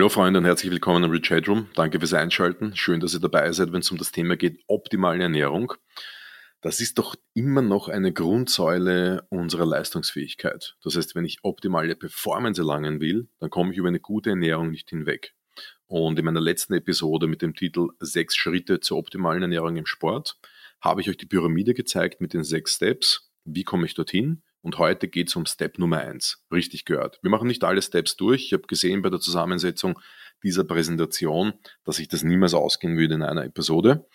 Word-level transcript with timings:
Hallo 0.00 0.08
Freunde 0.08 0.38
und 0.38 0.46
herzlich 0.46 0.72
willkommen 0.72 1.04
im 1.04 1.10
Rich 1.10 1.28
Headroom. 1.28 1.66
Danke 1.74 1.98
fürs 1.98 2.14
Einschalten. 2.14 2.74
Schön, 2.74 3.00
dass 3.00 3.12
ihr 3.12 3.20
dabei 3.20 3.52
seid, 3.52 3.70
wenn 3.74 3.80
es 3.80 3.90
um 3.90 3.98
das 3.98 4.12
Thema 4.12 4.34
geht, 4.34 4.58
optimale 4.66 5.22
Ernährung. 5.22 5.74
Das 6.62 6.80
ist 6.80 6.98
doch 6.98 7.16
immer 7.34 7.60
noch 7.60 7.90
eine 7.90 8.10
Grundsäule 8.10 9.26
unserer 9.28 9.66
Leistungsfähigkeit. 9.66 10.78
Das 10.82 10.96
heißt, 10.96 11.14
wenn 11.14 11.26
ich 11.26 11.40
optimale 11.42 11.96
Performance 11.96 12.62
erlangen 12.62 13.02
will, 13.02 13.28
dann 13.40 13.50
komme 13.50 13.72
ich 13.72 13.76
über 13.76 13.88
eine 13.88 14.00
gute 14.00 14.30
Ernährung 14.30 14.70
nicht 14.70 14.88
hinweg. 14.88 15.34
Und 15.86 16.18
in 16.18 16.24
meiner 16.24 16.40
letzten 16.40 16.72
Episode 16.72 17.26
mit 17.26 17.42
dem 17.42 17.54
Titel 17.54 17.88
Sechs 17.98 18.34
Schritte 18.36 18.80
zur 18.80 18.96
optimalen 18.96 19.42
Ernährung 19.42 19.76
im 19.76 19.84
Sport 19.84 20.38
habe 20.80 21.02
ich 21.02 21.10
euch 21.10 21.18
die 21.18 21.26
Pyramide 21.26 21.74
gezeigt 21.74 22.22
mit 22.22 22.32
den 22.32 22.42
sechs 22.42 22.76
Steps. 22.76 23.30
Wie 23.44 23.64
komme 23.64 23.84
ich 23.84 23.92
dorthin? 23.92 24.40
Und 24.62 24.78
heute 24.78 25.08
geht 25.08 25.28
es 25.28 25.36
um 25.36 25.46
Step 25.46 25.78
Nummer 25.78 25.98
eins. 25.98 26.44
Richtig 26.52 26.84
gehört. 26.84 27.18
Wir 27.22 27.30
machen 27.30 27.48
nicht 27.48 27.64
alle 27.64 27.80
Steps 27.80 28.16
durch. 28.16 28.46
Ich 28.46 28.52
habe 28.52 28.66
gesehen 28.66 29.02
bei 29.02 29.10
der 29.10 29.20
Zusammensetzung 29.20 29.98
dieser 30.42 30.64
Präsentation, 30.64 31.54
dass 31.84 31.98
ich 31.98 32.08
das 32.08 32.22
niemals 32.22 32.54
ausgehen 32.54 32.96
würde 32.98 33.14
in 33.14 33.22
einer 33.22 33.44
Episode. 33.44 34.06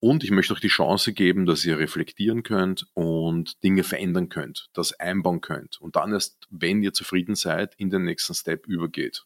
Und 0.00 0.22
ich 0.24 0.30
möchte 0.30 0.52
euch 0.52 0.60
die 0.60 0.68
Chance 0.68 1.12
geben, 1.12 1.46
dass 1.46 1.64
ihr 1.64 1.78
reflektieren 1.78 2.42
könnt 2.42 2.86
und 2.92 3.62
Dinge 3.62 3.84
verändern 3.84 4.28
könnt, 4.28 4.68
das 4.74 4.92
einbauen 4.92 5.40
könnt. 5.40 5.80
Und 5.80 5.96
dann 5.96 6.12
erst, 6.12 6.46
wenn 6.50 6.82
ihr 6.82 6.92
zufrieden 6.92 7.34
seid, 7.34 7.74
in 7.78 7.90
den 7.90 8.04
nächsten 8.04 8.34
Step 8.34 8.66
übergeht. 8.66 9.24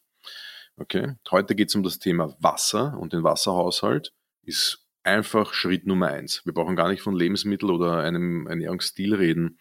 Okay? 0.77 1.15
Heute 1.31 1.55
geht 1.55 1.69
es 1.69 1.75
um 1.75 1.83
das 1.83 1.99
Thema 1.99 2.35
Wasser 2.39 2.97
und 2.97 3.11
den 3.11 3.23
Wasserhaushalt. 3.23 4.13
Ist 4.43 4.85
einfach 5.03 5.53
Schritt 5.53 5.85
Nummer 5.85 6.07
eins. 6.07 6.45
Wir 6.45 6.53
brauchen 6.53 6.75
gar 6.75 6.87
nicht 6.89 7.01
von 7.01 7.15
Lebensmittel 7.15 7.71
oder 7.71 7.99
einem 7.99 8.47
Ernährungsstil 8.47 9.15
reden 9.15 9.57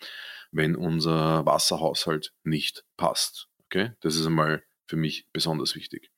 wenn 0.51 0.77
unser 0.77 1.45
Wasserhaushalt 1.47 2.33
nicht 2.45 2.85
passt. 2.97 3.49
Okay, 3.67 3.93
das 4.01 4.17
ist 4.17 4.27
einmal 4.27 4.63
für 4.87 4.97
mich 4.97 5.27
besonders 5.33 5.75
wichtig. 5.75 6.11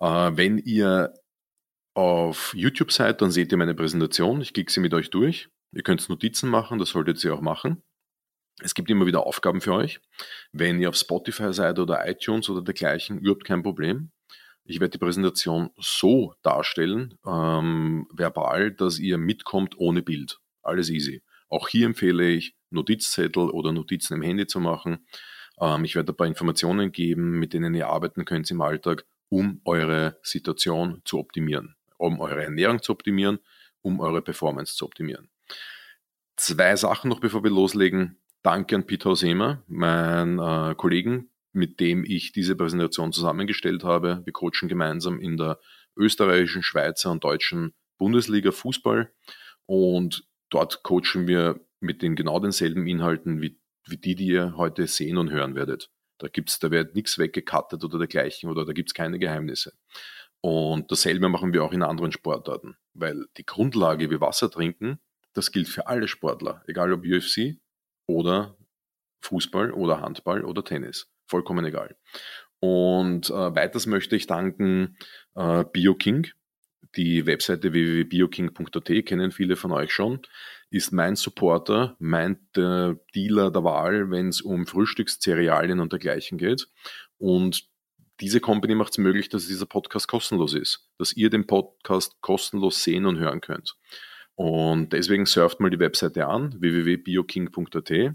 Äh, 0.00 0.30
wenn 0.34 0.58
ihr 0.58 1.14
auf 1.94 2.54
YouTube 2.54 2.92
seid, 2.92 3.20
dann 3.20 3.30
seht 3.30 3.52
ihr 3.52 3.58
meine 3.58 3.74
Präsentation. 3.74 4.40
Ich 4.40 4.54
klicke 4.54 4.72
sie 4.72 4.80
mit 4.80 4.94
euch 4.94 5.10
durch. 5.10 5.48
Ihr 5.72 5.82
könnt 5.82 6.08
Notizen 6.08 6.48
machen, 6.48 6.78
das 6.78 6.90
solltet 6.90 7.22
ihr 7.24 7.34
auch 7.34 7.40
machen. 7.40 7.82
Es 8.62 8.74
gibt 8.74 8.90
immer 8.90 9.06
wieder 9.06 9.26
Aufgaben 9.26 9.60
für 9.60 9.72
euch. 9.72 10.00
Wenn 10.52 10.80
ihr 10.80 10.88
auf 10.88 10.96
Spotify 10.96 11.52
seid 11.52 11.78
oder 11.78 12.06
iTunes 12.08 12.48
oder 12.48 12.62
dergleichen, 12.62 13.18
überhaupt 13.18 13.44
kein 13.44 13.62
Problem. 13.62 14.10
Ich 14.64 14.80
werde 14.80 14.92
die 14.92 14.98
Präsentation 14.98 15.70
so 15.78 16.34
darstellen, 16.42 17.18
ähm, 17.26 18.06
verbal, 18.12 18.70
dass 18.70 18.98
ihr 18.98 19.18
mitkommt 19.18 19.78
ohne 19.78 20.02
Bild. 20.02 20.38
Alles 20.62 20.90
easy. 20.90 21.22
Auch 21.48 21.68
hier 21.68 21.86
empfehle 21.86 22.28
ich, 22.28 22.54
Notizzettel 22.70 23.50
oder 23.50 23.72
Notizen 23.72 24.14
im 24.14 24.22
Handy 24.22 24.46
zu 24.46 24.60
machen. 24.60 25.06
Ähm, 25.60 25.84
ich 25.84 25.94
werde 25.94 26.12
ein 26.12 26.16
paar 26.16 26.26
Informationen 26.26 26.92
geben, 26.92 27.38
mit 27.38 27.52
denen 27.52 27.74
ihr 27.74 27.88
arbeiten 27.88 28.24
könnt 28.24 28.50
im 28.50 28.60
Alltag, 28.60 29.04
um 29.28 29.60
eure 29.64 30.18
Situation 30.22 31.02
zu 31.04 31.18
optimieren, 31.18 31.76
um 31.98 32.20
eure 32.20 32.42
Ernährung 32.42 32.82
zu 32.82 32.92
optimieren, 32.92 33.38
um 33.82 34.00
eure 34.00 34.22
Performance 34.22 34.74
zu 34.74 34.84
optimieren. 34.84 35.30
Zwei 36.36 36.74
Sachen 36.76 37.10
noch, 37.10 37.20
bevor 37.20 37.44
wir 37.44 37.50
loslegen. 37.50 38.16
Danke 38.42 38.74
an 38.74 38.86
Peter 38.86 39.10
Hosema, 39.10 39.62
meinen 39.66 40.38
äh, 40.38 40.74
Kollegen, 40.74 41.30
mit 41.52 41.78
dem 41.80 42.04
ich 42.04 42.32
diese 42.32 42.56
Präsentation 42.56 43.12
zusammengestellt 43.12 43.84
habe. 43.84 44.22
Wir 44.24 44.32
coachen 44.32 44.68
gemeinsam 44.68 45.20
in 45.20 45.36
der 45.36 45.58
österreichischen, 45.96 46.62
Schweizer 46.62 47.10
und 47.10 47.22
deutschen 47.24 47.74
Bundesliga 47.98 48.50
Fußball 48.50 49.12
und 49.66 50.26
dort 50.48 50.82
coachen 50.82 51.28
wir 51.28 51.60
mit 51.80 52.02
den 52.02 52.14
genau 52.14 52.38
denselben 52.38 52.86
Inhalten 52.86 53.40
wie, 53.40 53.58
wie 53.86 53.96
die, 53.96 54.14
die 54.14 54.26
ihr 54.26 54.54
heute 54.56 54.86
sehen 54.86 55.18
und 55.18 55.30
hören 55.30 55.54
werdet. 55.54 55.90
Da 56.18 56.28
gibt's, 56.28 56.58
da 56.58 56.70
wird 56.70 56.94
nichts 56.94 57.18
weggekattet 57.18 57.82
oder 57.82 57.98
dergleichen 57.98 58.50
oder 58.50 58.64
da 58.64 58.72
gibt's 58.72 58.94
keine 58.94 59.18
Geheimnisse. 59.18 59.72
Und 60.42 60.90
dasselbe 60.90 61.28
machen 61.28 61.52
wir 61.52 61.64
auch 61.64 61.72
in 61.72 61.82
anderen 61.82 62.12
Sportarten, 62.12 62.76
weil 62.94 63.26
die 63.36 63.44
Grundlage 63.44 64.10
wie 64.10 64.20
Wasser 64.20 64.50
trinken, 64.50 65.00
das 65.32 65.52
gilt 65.52 65.68
für 65.68 65.86
alle 65.86 66.08
Sportler, 66.08 66.62
egal 66.66 66.92
ob 66.92 67.04
UFC 67.04 67.56
oder 68.06 68.56
Fußball 69.22 69.72
oder 69.72 70.00
Handball 70.00 70.44
oder 70.44 70.64
Tennis. 70.64 71.10
Vollkommen 71.26 71.64
egal. 71.64 71.96
Und 72.58 73.30
äh, 73.30 73.54
weiters 73.54 73.86
möchte 73.86 74.16
ich 74.16 74.26
danken 74.26 74.96
äh, 75.34 75.64
BioKing, 75.64 76.26
die 76.96 77.26
Webseite 77.26 77.72
www.bioking.at 77.72 79.06
kennen 79.06 79.30
viele 79.30 79.56
von 79.56 79.70
euch 79.72 79.92
schon, 79.92 80.20
ist 80.70 80.92
mein 80.92 81.16
Supporter, 81.16 81.96
mein 81.98 82.38
äh, 82.56 82.94
Dealer 83.14 83.50
der 83.50 83.64
Wahl, 83.64 84.10
wenn 84.10 84.28
es 84.28 84.40
um 84.40 84.66
Frühstückszerealien 84.66 85.80
und 85.80 85.92
dergleichen 85.92 86.38
geht. 86.38 86.68
Und 87.18 87.68
diese 88.20 88.40
Company 88.40 88.74
macht 88.74 88.92
es 88.92 88.98
möglich, 88.98 89.28
dass 89.28 89.48
dieser 89.48 89.66
Podcast 89.66 90.06
kostenlos 90.06 90.54
ist, 90.54 90.88
dass 90.98 91.12
ihr 91.12 91.30
den 91.30 91.46
Podcast 91.46 92.20
kostenlos 92.20 92.84
sehen 92.84 93.06
und 93.06 93.18
hören 93.18 93.40
könnt. 93.40 93.76
Und 94.34 94.92
deswegen 94.92 95.26
surft 95.26 95.60
mal 95.60 95.70
die 95.70 95.78
Webseite 95.78 96.26
an, 96.26 96.54
www.bioking.at. 96.60 98.14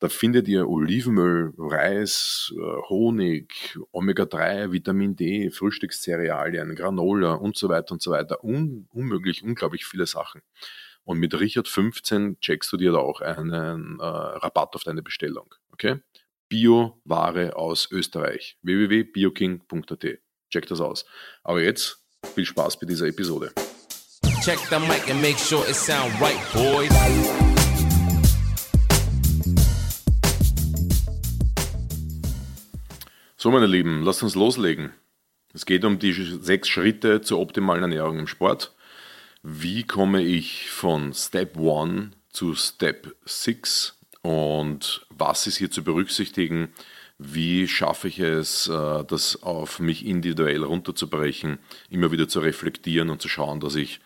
Da 0.00 0.08
findet 0.08 0.46
ihr 0.46 0.68
Olivenöl, 0.68 1.52
Reis, 1.58 2.54
äh, 2.56 2.88
Honig, 2.88 3.78
Omega-3, 3.90 4.70
Vitamin 4.70 5.16
D, 5.16 5.50
Frühstückscerealien, 5.50 6.76
Granola 6.76 7.34
und 7.34 7.56
so 7.56 7.68
weiter 7.68 7.92
und 7.92 8.02
so 8.02 8.12
weiter. 8.12 8.44
Un 8.44 8.86
unmöglich, 8.92 9.42
unglaublich 9.42 9.86
viele 9.86 10.06
Sachen. 10.06 10.40
Und 11.08 11.20
mit 11.20 11.40
Richard 11.40 11.68
15 11.68 12.38
checkst 12.38 12.70
du 12.70 12.76
dir 12.76 12.92
da 12.92 12.98
auch 12.98 13.22
einen 13.22 13.98
äh, 13.98 14.04
Rabatt 14.04 14.74
auf 14.74 14.84
deine 14.84 15.00
Bestellung. 15.02 15.54
Okay? 15.72 16.00
Bio-Ware 16.50 17.56
aus 17.56 17.90
Österreich. 17.90 18.58
www.bioking.at. 18.60 20.04
Check 20.50 20.66
das 20.66 20.82
aus. 20.82 21.06
Aber 21.42 21.62
jetzt 21.62 22.04
viel 22.34 22.44
Spaß 22.44 22.78
bei 22.78 22.84
dieser 22.84 23.06
Episode. 23.06 23.54
Check 24.42 24.58
the 24.68 24.78
mic 24.80 25.10
and 25.10 25.22
make 25.22 25.38
sure 25.38 25.66
it 25.66 25.76
sound 25.76 26.12
right, 26.20 26.36
boys. 26.52 26.92
So, 33.38 33.50
meine 33.50 33.66
Lieben, 33.66 34.02
lasst 34.02 34.22
uns 34.22 34.34
loslegen. 34.34 34.92
Es 35.54 35.64
geht 35.64 35.86
um 35.86 35.98
die 35.98 36.12
sechs 36.12 36.68
Schritte 36.68 37.22
zur 37.22 37.40
optimalen 37.40 37.84
Ernährung 37.84 38.18
im 38.18 38.26
Sport. 38.26 38.74
Wie 39.42 39.84
komme 39.84 40.22
ich 40.22 40.68
von 40.68 41.14
Step 41.14 41.56
1 41.56 42.10
zu 42.30 42.54
Step 42.56 43.14
6 43.24 43.96
und 44.22 45.06
was 45.10 45.46
ist 45.46 45.58
hier 45.58 45.70
zu 45.70 45.84
berücksichtigen? 45.84 46.72
Wie 47.18 47.68
schaffe 47.68 48.08
ich 48.08 48.18
es, 48.18 48.66
äh, 48.66 49.04
das 49.04 49.42
auf 49.42 49.78
mich 49.78 50.04
individuell 50.04 50.64
runterzubrechen, 50.64 51.58
immer 51.88 52.10
wieder 52.10 52.28
zu 52.28 52.40
reflektieren 52.40 53.10
und 53.10 53.22
zu 53.22 53.28
schauen, 53.28 53.60
dass 53.60 53.76
ich 53.76 54.00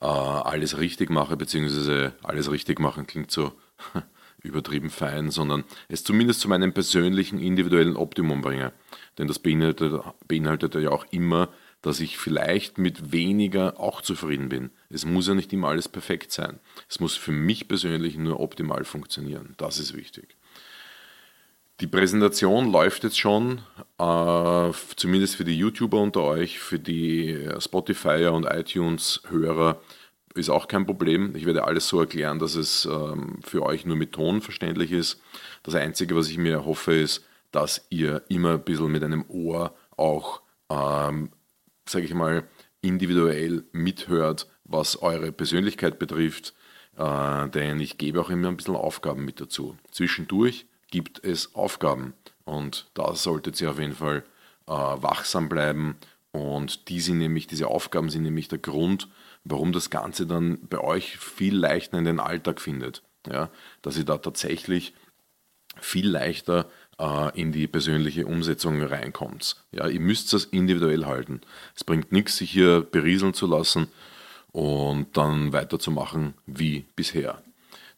äh, 0.00 0.06
alles 0.06 0.78
richtig 0.78 1.10
mache, 1.10 1.36
beziehungsweise 1.36 2.14
alles 2.22 2.50
richtig 2.50 2.80
machen 2.80 3.06
klingt 3.06 3.30
so 3.30 3.52
übertrieben 4.42 4.88
fein, 4.88 5.30
sondern 5.30 5.64
es 5.88 6.04
zumindest 6.04 6.40
zu 6.40 6.48
meinem 6.48 6.72
persönlichen 6.72 7.38
individuellen 7.38 7.96
Optimum 7.96 8.40
bringe. 8.40 8.72
Denn 9.18 9.28
das 9.28 9.38
beinhaltet, 9.38 10.02
beinhaltet 10.26 10.74
ja 10.74 10.90
auch 10.90 11.04
immer, 11.10 11.50
dass 11.82 12.00
ich 12.00 12.18
vielleicht 12.18 12.78
mit 12.78 13.12
weniger 13.12 13.80
auch 13.80 14.02
zufrieden 14.02 14.48
bin. 14.48 14.70
Es 14.88 15.04
muss 15.04 15.28
ja 15.28 15.34
nicht 15.34 15.52
immer 15.52 15.68
alles 15.68 15.88
perfekt 15.88 16.32
sein. 16.32 16.60
Es 16.88 17.00
muss 17.00 17.16
für 17.16 17.32
mich 17.32 17.68
persönlich 17.68 18.16
nur 18.16 18.40
optimal 18.40 18.84
funktionieren. 18.84 19.54
Das 19.56 19.78
ist 19.78 19.96
wichtig. 19.96 20.36
Die 21.80 21.86
Präsentation 21.86 22.70
läuft 22.70 23.04
jetzt 23.04 23.18
schon, 23.18 23.62
äh, 23.98 24.70
zumindest 24.96 25.36
für 25.36 25.44
die 25.44 25.56
YouTuber 25.56 25.98
unter 25.98 26.22
euch, 26.24 26.58
für 26.58 26.78
die 26.78 27.48
Spotify 27.58 28.26
und 28.26 28.44
iTunes-Hörer 28.44 29.80
ist 30.34 30.50
auch 30.50 30.68
kein 30.68 30.86
Problem. 30.86 31.34
Ich 31.34 31.46
werde 31.46 31.64
alles 31.64 31.88
so 31.88 32.00
erklären, 32.00 32.38
dass 32.38 32.54
es 32.54 32.84
ähm, 32.84 33.40
für 33.42 33.62
euch 33.62 33.84
nur 33.84 33.96
mit 33.96 34.12
Ton 34.12 34.42
verständlich 34.42 34.92
ist. 34.92 35.20
Das 35.62 35.74
Einzige, 35.74 36.14
was 36.14 36.28
ich 36.28 36.38
mir 36.38 36.64
hoffe, 36.64 36.94
ist, 36.94 37.24
dass 37.50 37.86
ihr 37.90 38.22
immer 38.28 38.52
ein 38.52 38.64
bisschen 38.64 38.92
mit 38.92 39.02
einem 39.02 39.24
Ohr 39.28 39.74
auch, 39.96 40.42
ähm, 40.70 41.30
sage 41.86 42.04
ich 42.04 42.14
mal, 42.14 42.44
individuell 42.80 43.64
mithört, 43.72 44.48
was 44.64 45.00
eure 45.02 45.32
Persönlichkeit 45.32 45.98
betrifft. 45.98 46.54
Äh, 46.96 47.48
denn 47.50 47.80
ich 47.80 47.98
gebe 47.98 48.20
auch 48.20 48.30
immer 48.30 48.48
ein 48.48 48.56
bisschen 48.56 48.76
Aufgaben 48.76 49.24
mit 49.24 49.40
dazu. 49.40 49.76
Zwischendurch 49.90 50.66
gibt 50.90 51.24
es 51.24 51.54
Aufgaben 51.54 52.14
und 52.44 52.90
da 52.94 53.14
solltet 53.14 53.60
ihr 53.60 53.70
auf 53.70 53.78
jeden 53.78 53.94
Fall 53.94 54.24
äh, 54.66 54.72
wachsam 54.72 55.48
bleiben. 55.48 55.96
Und 56.32 56.88
die 56.88 57.00
sind 57.00 57.18
nämlich, 57.18 57.46
diese 57.46 57.68
Aufgaben 57.68 58.10
sind 58.10 58.22
nämlich 58.22 58.48
der 58.48 58.58
Grund, 58.58 59.08
warum 59.44 59.72
das 59.72 59.90
Ganze 59.90 60.26
dann 60.26 60.60
bei 60.68 60.78
euch 60.78 61.16
viel 61.18 61.56
leichter 61.56 61.98
in 61.98 62.04
den 62.04 62.20
Alltag 62.20 62.60
findet. 62.60 63.02
Ja, 63.30 63.50
dass 63.82 63.98
ihr 63.98 64.04
da 64.04 64.16
tatsächlich 64.18 64.94
viel 65.80 66.08
leichter 66.08 66.70
in 67.34 67.52
die 67.52 67.66
persönliche 67.66 68.26
Umsetzung 68.26 68.82
reinkommt. 68.82 69.56
Ja, 69.72 69.88
ihr 69.88 70.00
müsst 70.00 70.32
das 70.32 70.44
individuell 70.44 71.06
halten. 71.06 71.40
Es 71.74 71.84
bringt 71.84 72.12
nichts, 72.12 72.36
sich 72.36 72.50
hier 72.50 72.82
berieseln 72.82 73.34
zu 73.34 73.46
lassen 73.46 73.88
und 74.52 75.16
dann 75.16 75.52
weiterzumachen 75.52 76.34
wie 76.46 76.84
bisher. 76.96 77.42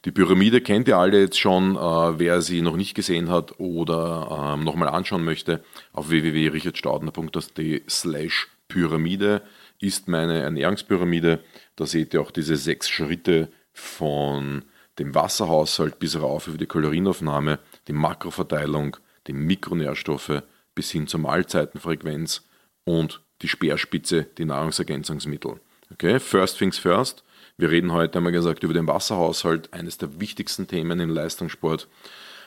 Die 0.05 0.11
Pyramide 0.11 0.61
kennt 0.61 0.89
ihr 0.89 0.99
alle 0.99 1.21
jetzt 1.21 1.39
schon, 1.39 1.77
äh, 1.77 2.19
wer 2.19 2.43
sie 2.43 2.61
noch 2.61 2.77
nicht 2.77 2.95
gesehen 2.95 3.31
hat 3.31 3.61
oder 3.61 4.55
ähm, 4.55 4.65
nochmal 4.65 4.89
anschauen 4.89 5.25
möchte, 5.25 5.63
auf 5.93 6.11
www.richardstaudner.at 6.11 7.61
slash 7.89 8.49
Pyramide 8.67 9.43
ist 9.79 10.09
meine 10.09 10.41
Ernährungspyramide. 10.41 11.41
Da 11.77 11.87
seht 11.87 12.15
ihr 12.15 12.21
auch 12.21 12.33
diese 12.33 12.57
sechs 12.57 12.89
Schritte 12.89 13.49
von 13.73 14.65
dem 15.03 15.15
Wasserhaushalt 15.15 15.99
bis 15.99 16.19
rauf 16.21 16.47
über 16.47 16.59
die 16.59 16.67
Kalorienaufnahme, 16.67 17.59
die 17.89 17.93
Makroverteilung, 17.93 18.97
die 19.27 19.33
Mikronährstoffe 19.33 20.43
bis 20.75 20.91
hin 20.91 21.09
zur 21.09 21.21
Mahlzeitenfrequenz 21.21 22.43
und 22.85 23.21
die 23.43 23.49
Speerspitze, 23.49 24.27
die 24.39 24.45
Nahrungsergänzungsmittel. 24.45 25.61
Okay, 25.93 26.21
first 26.21 26.59
things 26.59 26.79
first. 26.79 27.25
Wir 27.59 27.71
reden 27.71 27.93
heute, 27.93 28.21
wir 28.21 28.31
gesagt, 28.31 28.63
über 28.63 28.75
den 28.75 28.87
Wasserhaushalt, 28.87 29.73
eines 29.73 29.99
der 29.99 30.21
wichtigsten 30.21 30.67
Themen 30.69 31.01
im 31.01 31.11
Leistungssport, 31.11 31.89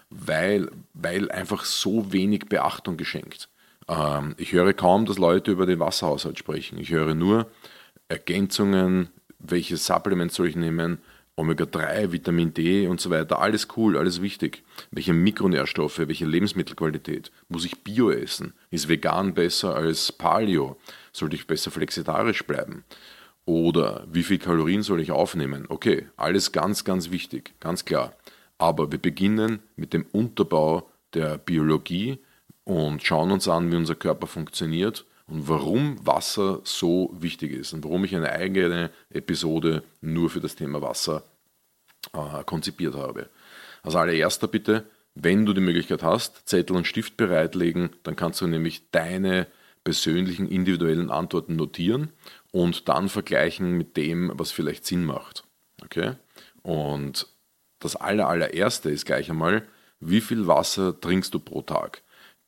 weil, 0.10 0.72
weil 0.94 1.30
einfach 1.32 1.66
so 1.66 2.12
wenig 2.12 2.46
Beachtung 2.48 2.96
geschenkt. 2.98 3.50
Ähm, 3.88 4.34
ich 4.38 4.54
höre 4.54 4.74
kaum, 4.74 5.06
dass 5.06 5.18
Leute 5.18 5.52
über 5.52 5.66
den 5.66 5.80
Wasserhaushalt 5.80 6.40
sprechen. 6.40 6.80
Ich 6.80 6.90
höre 6.90 7.16
nur 7.16 7.52
Ergänzungen, 8.08 9.10
welche 9.40 9.78
Supplements 9.78 10.36
soll 10.36 10.48
ich 10.48 10.56
nehmen, 10.56 11.00
Omega-3, 11.38 12.12
Vitamin 12.12 12.54
D 12.54 12.88
und 12.88 13.02
so 13.02 13.10
weiter, 13.10 13.40
alles 13.40 13.68
cool, 13.76 13.98
alles 13.98 14.22
wichtig. 14.22 14.64
Welche 14.92 15.14
Mikronährstoffe, 15.14 16.00
welche 16.00 16.26
Lebensmittelqualität? 16.26 17.32
Muss 17.50 17.66
ich 17.66 17.84
Bio 17.84 18.10
essen? 18.10 18.54
Ist 18.70 18.88
vegan 18.88 19.34
besser 19.34 19.76
als 19.76 20.12
Paleo? 20.14 20.78
Sollte 21.12 21.36
ich 21.36 21.46
besser 21.46 21.72
flexitarisch 21.72 22.46
bleiben? 22.46 22.86
Oder 23.46 24.08
wie 24.10 24.24
viel 24.24 24.40
Kalorien 24.40 24.82
soll 24.82 25.02
ich 25.02 25.12
aufnehmen? 25.12 25.66
Okay, 25.68 26.08
alles 26.16 26.52
ganz, 26.52 26.84
ganz 26.84 27.12
wichtig, 27.12 27.54
ganz 27.60 27.84
klar. 27.84 28.14
Aber 28.58 28.92
wir 28.92 29.00
beginnen 29.00 29.60
mit 29.76 29.94
dem 29.94 30.06
Unterbau 30.14 30.90
der 31.14 31.38
Biologie 31.38 32.20
und 32.64 33.04
schauen 33.04 33.32
uns 33.32 33.48
an, 33.48 33.72
wie 33.72 33.76
unser 33.76 33.96
Körper 33.96 34.28
funktioniert 34.28 35.06
und 35.28 35.48
warum 35.48 36.06
Wasser 36.06 36.62
so 36.64 37.12
wichtig 37.18 37.52
ist 37.52 37.74
und 37.74 37.84
warum 37.84 38.04
ich 38.06 38.16
eine 38.16 38.32
eigene 38.32 38.92
Episode 39.10 39.84
nur 40.02 40.30
für 40.30 40.40
das 40.40 40.56
Thema 40.56 40.82
Wasser 40.82 41.24
äh, 42.14 42.44
konzipiert 42.44 42.96
habe. 42.96 43.30
Als 43.84 43.96
allererster 43.96 44.48
bitte, 44.48 44.86
wenn 45.16 45.46
du 45.46 45.54
die 45.54 45.62
Möglichkeit 45.62 46.04
hast, 46.04 46.48
Zettel 46.48 46.76
und 46.76 46.88
Stift 46.88 47.18
bereitlegen, 47.18 47.90
dann 48.04 48.16
kannst 48.16 48.42
du 48.42 48.48
nämlich 48.48 48.92
deine 48.92 49.48
persönlichen 49.84 50.48
individuellen 50.50 51.10
Antworten 51.10 51.56
notieren 51.56 52.12
und 52.52 52.90
dann 52.90 53.08
vergleichen 53.08 53.72
mit 53.78 53.98
dem, 53.98 54.32
was 54.34 54.52
vielleicht 54.52 54.86
Sinn 54.86 55.06
macht. 55.06 55.44
Okay? 55.84 56.14
Und 56.64 57.28
das 57.80 57.96
aller, 57.96 58.28
allererste 58.28 58.90
ist 58.90 59.06
gleich 59.06 59.30
einmal, 59.30 59.68
wie 60.00 60.22
viel 60.22 60.48
Wasser 60.48 61.00
trinkst 61.00 61.34
du 61.34 61.40
pro 61.40 61.62
Tag? 61.62 62.02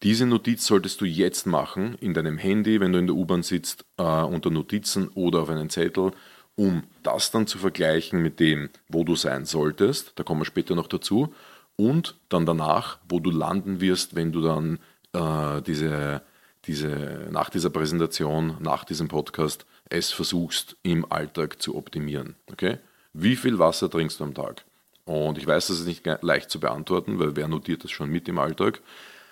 Diese 0.04 0.28
Notiz 0.28 0.66
solltest 0.66 1.02
du 1.02 1.06
jetzt 1.06 1.48
machen, 1.48 1.96
in 2.00 2.14
deinem 2.14 2.38
Handy, 2.38 2.80
wenn 2.80 2.94
du 2.94 3.00
in 3.00 3.08
der 3.08 3.16
U-Bahn 3.16 3.42
sitzt, 3.42 3.86
äh, 3.98 4.04
unter 4.04 4.52
Notizen 4.52 5.08
oder 5.10 5.42
auf 5.42 5.50
einen 5.50 5.70
Zettel, 5.70 6.12
um 6.56 6.84
das 7.04 7.32
dann 7.32 7.48
zu 7.48 7.58
vergleichen 7.58 8.22
mit 8.22 8.40
dem, 8.40 8.70
wo 8.90 9.04
du 9.04 9.16
sein 9.16 9.46
solltest, 9.46 10.14
da 10.16 10.24
kommen 10.24 10.42
wir 10.42 10.46
später 10.46 10.76
noch 10.76 10.88
dazu, 10.88 11.34
und 11.76 12.16
dann 12.30 12.46
danach, 12.46 12.98
wo 13.08 13.20
du 13.20 13.32
landen 13.32 13.82
wirst, 13.82 14.16
wenn 14.16 14.32
du 14.32 14.42
dann 14.42 14.80
äh, 15.14 15.62
diese, 15.62 16.22
diese, 16.66 17.28
nach 17.32 17.50
dieser 17.50 17.70
Präsentation, 17.70 18.58
nach 18.60 18.84
diesem 18.84 19.08
Podcast, 19.08 19.66
es 19.90 20.12
versuchst 20.12 20.76
im 20.84 21.12
Alltag 21.12 21.62
zu 21.62 21.76
optimieren. 21.76 22.36
Okay? 22.52 22.78
Wie 23.14 23.36
viel 23.36 23.58
Wasser 23.58 23.90
trinkst 23.90 24.20
du 24.20 24.26
am 24.26 24.34
Tag? 24.34 24.66
Und 25.06 25.38
ich 25.38 25.48
weiß, 25.48 25.68
das 25.68 25.80
ist 25.80 25.88
nicht 25.88 26.06
leicht 26.22 26.50
zu 26.50 26.60
beantworten, 26.60 27.18
weil 27.20 27.36
wer 27.36 27.48
notiert 27.48 27.84
das 27.84 27.92
schon 27.92 28.10
mit 28.10 28.28
im 28.28 28.40
Alltag. 28.40 28.82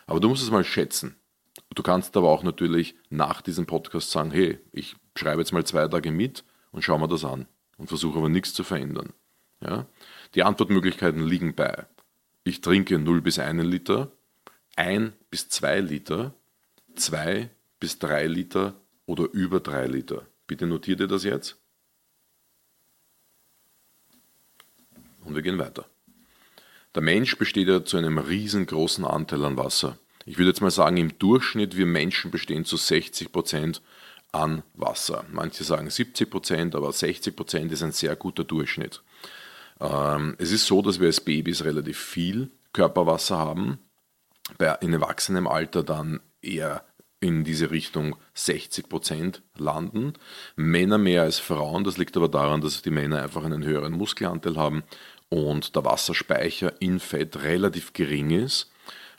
Aber 0.08 0.20
du 0.20 0.30
musst 0.30 0.44
es 0.44 0.52
mal 0.52 0.64
schätzen. 0.64 1.16
Du 1.74 1.84
kannst 1.84 2.16
aber 2.16 2.30
auch 2.30 2.44
natürlich 2.44 2.96
nach 3.10 3.42
diesem 3.42 3.66
Podcast 3.66 4.12
sagen, 4.12 4.32
hey, 4.32 4.60
ich 4.72 4.96
schreibe 5.16 5.42
jetzt 5.42 5.52
mal 5.52 5.66
zwei 5.66 5.88
Tage 5.88 6.12
mit 6.12 6.44
und 6.72 6.84
schaue 6.84 7.00
mir 7.00 7.08
das 7.08 7.26
an 7.26 7.48
und 7.78 7.88
versuche 7.88 8.18
aber 8.18 8.30
nichts 8.30 8.54
zu 8.54 8.64
verändern. 8.64 9.14
Ja? 9.62 9.86
Die 10.36 10.44
Antwortmöglichkeiten 10.44 11.26
liegen 11.26 11.56
bei, 11.56 11.86
ich 12.44 12.62
trinke 12.62 13.00
0 13.00 13.22
bis 13.22 13.40
1 13.40 13.64
Liter, 13.64 14.12
1 14.76 15.14
bis 15.30 15.50
2 15.50 15.80
Liter, 15.82 16.34
2 16.96 17.50
bis 17.80 18.00
3 18.00 18.28
Liter 18.28 18.76
oder 19.06 19.30
über 19.32 19.60
3 19.60 19.88
Liter. 19.88 20.28
Bitte 20.48 20.68
notiert 20.68 21.00
ihr 21.00 21.08
das 21.08 21.24
jetzt. 21.24 21.58
Und 25.24 25.34
wir 25.36 25.42
gehen 25.42 25.58
weiter. 25.58 25.86
Der 26.96 27.02
Mensch 27.02 27.38
besteht 27.38 27.68
ja 27.68 27.84
zu 27.84 27.98
einem 27.98 28.18
riesengroßen 28.18 29.04
Anteil 29.04 29.44
an 29.44 29.58
Wasser. 29.58 29.98
Ich 30.26 30.38
würde 30.38 30.50
jetzt 30.50 30.62
mal 30.62 30.72
sagen, 30.72 30.98
im 30.98 31.20
Durchschnitt, 31.20 31.76
wir 31.76 31.86
Menschen 31.86 32.32
bestehen 32.32 32.66
zu 32.66 32.78
60 32.78 33.32
Prozent 33.32 33.82
an 34.32 34.64
Wasser. 34.74 35.26
Manche 35.32 35.64
sagen 35.64 35.90
70 35.90 36.30
Prozent, 36.30 36.76
aber 36.76 36.92
60 36.92 37.36
Prozent 37.36 37.72
ist 37.74 37.84
ein 37.84 37.92
sehr 37.92 38.16
guter 38.16 38.46
Durchschnitt. 38.46 39.04
Ähm, 39.80 40.36
es 40.40 40.52
ist 40.52 40.66
so, 40.66 40.82
dass 40.82 41.00
wir 41.00 41.08
als 41.08 41.20
Babys 41.20 41.66
relativ 41.66 42.00
viel 42.00 42.50
Körperwasser 42.74 43.38
haben, 43.38 43.80
in 44.82 44.94
erwachsenem 44.94 45.48
Alter 45.48 45.84
dann 45.84 46.22
eher 46.42 46.86
in 47.20 47.44
diese 47.44 47.72
Richtung 47.72 48.16
60 48.36 48.88
Prozent 48.90 49.42
landen. 49.58 50.14
Männer 50.56 50.98
mehr 50.98 51.24
als 51.24 51.40
Frauen, 51.40 51.84
das 51.84 51.98
liegt 51.98 52.16
aber 52.16 52.28
daran, 52.28 52.62
dass 52.62 52.82
die 52.82 52.92
Männer 52.92 53.24
einfach 53.24 53.44
einen 53.44 53.64
höheren 53.64 53.94
Muskelanteil 53.94 54.58
haben 54.58 54.84
und 55.30 55.76
der 55.76 55.86
Wasserspeicher 55.86 56.74
in 56.82 57.00
Fett 57.00 57.44
relativ 57.44 57.94
gering 57.94 58.32
ist. 58.32 58.72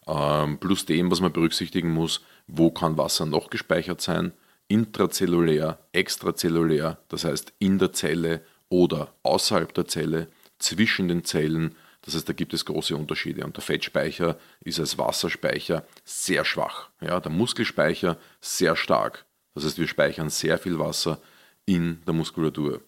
Ähm, 0.06 0.58
plus 0.58 0.86
dem, 0.86 1.10
was 1.10 1.20
man 1.20 1.32
berücksichtigen 1.32 1.90
muss, 1.90 2.22
wo 2.46 2.70
kann 2.70 2.96
Wasser 2.96 3.26
noch 3.26 3.50
gespeichert 3.50 4.00
sein? 4.00 4.32
Intrazellulär, 4.68 5.78
extrazellulär, 5.92 6.98
das 7.08 7.24
heißt 7.24 7.52
in 7.58 7.78
der 7.78 7.92
Zelle 7.92 8.42
oder 8.68 9.12
außerhalb 9.22 9.72
der 9.74 9.86
Zelle, 9.86 10.28
zwischen 10.58 11.08
den 11.08 11.24
Zellen. 11.24 11.74
Das 12.02 12.14
heißt, 12.14 12.28
da 12.28 12.32
gibt 12.32 12.54
es 12.54 12.64
große 12.64 12.96
Unterschiede. 12.96 13.44
Und 13.44 13.56
der 13.56 13.62
Fettspeicher 13.62 14.38
ist 14.60 14.78
als 14.78 14.96
Wasserspeicher 14.96 15.84
sehr 16.04 16.44
schwach. 16.44 16.88
Ja, 17.00 17.20
der 17.20 17.32
Muskelspeicher 17.32 18.16
sehr 18.40 18.76
stark. 18.76 19.24
Das 19.54 19.64
heißt, 19.64 19.78
wir 19.78 19.88
speichern 19.88 20.30
sehr 20.30 20.58
viel 20.58 20.78
Wasser 20.78 21.20
in 21.64 22.02
der 22.06 22.14
Muskulatur. 22.14 22.80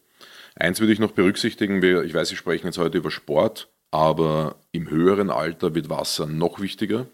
Eins 0.60 0.80
würde 0.80 0.92
ich 0.92 0.98
noch 0.98 1.12
berücksichtigen, 1.12 1.80
ich 2.04 2.14
weiß, 2.14 2.30
wir 2.30 2.36
sprechen 2.36 2.66
jetzt 2.66 2.78
heute 2.78 2.98
über 2.98 3.12
Sport, 3.12 3.68
aber 3.92 4.56
im 4.72 4.90
höheren 4.90 5.30
Alter 5.30 5.76
wird 5.76 5.88
Wasser 5.88 6.26
noch 6.26 6.58
wichtiger, 6.58 7.06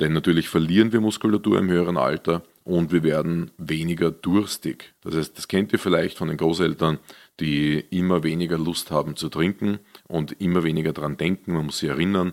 denn 0.00 0.14
natürlich 0.14 0.48
verlieren 0.48 0.90
wir 0.90 1.02
Muskulatur 1.02 1.58
im 1.58 1.68
höheren 1.68 1.98
Alter 1.98 2.42
und 2.64 2.90
wir 2.90 3.02
werden 3.02 3.50
weniger 3.58 4.10
durstig. 4.10 4.94
Das 5.02 5.14
heißt, 5.14 5.36
das 5.36 5.48
kennt 5.48 5.74
ihr 5.74 5.78
vielleicht 5.78 6.16
von 6.16 6.28
den 6.28 6.38
Großeltern, 6.38 6.98
die 7.40 7.78
immer 7.90 8.22
weniger 8.22 8.56
Lust 8.56 8.90
haben 8.90 9.16
zu 9.16 9.28
trinken 9.28 9.78
und 10.08 10.40
immer 10.40 10.64
weniger 10.64 10.94
daran 10.94 11.18
denken, 11.18 11.52
man 11.52 11.66
muss 11.66 11.78
sie 11.78 11.88
erinnern. 11.88 12.32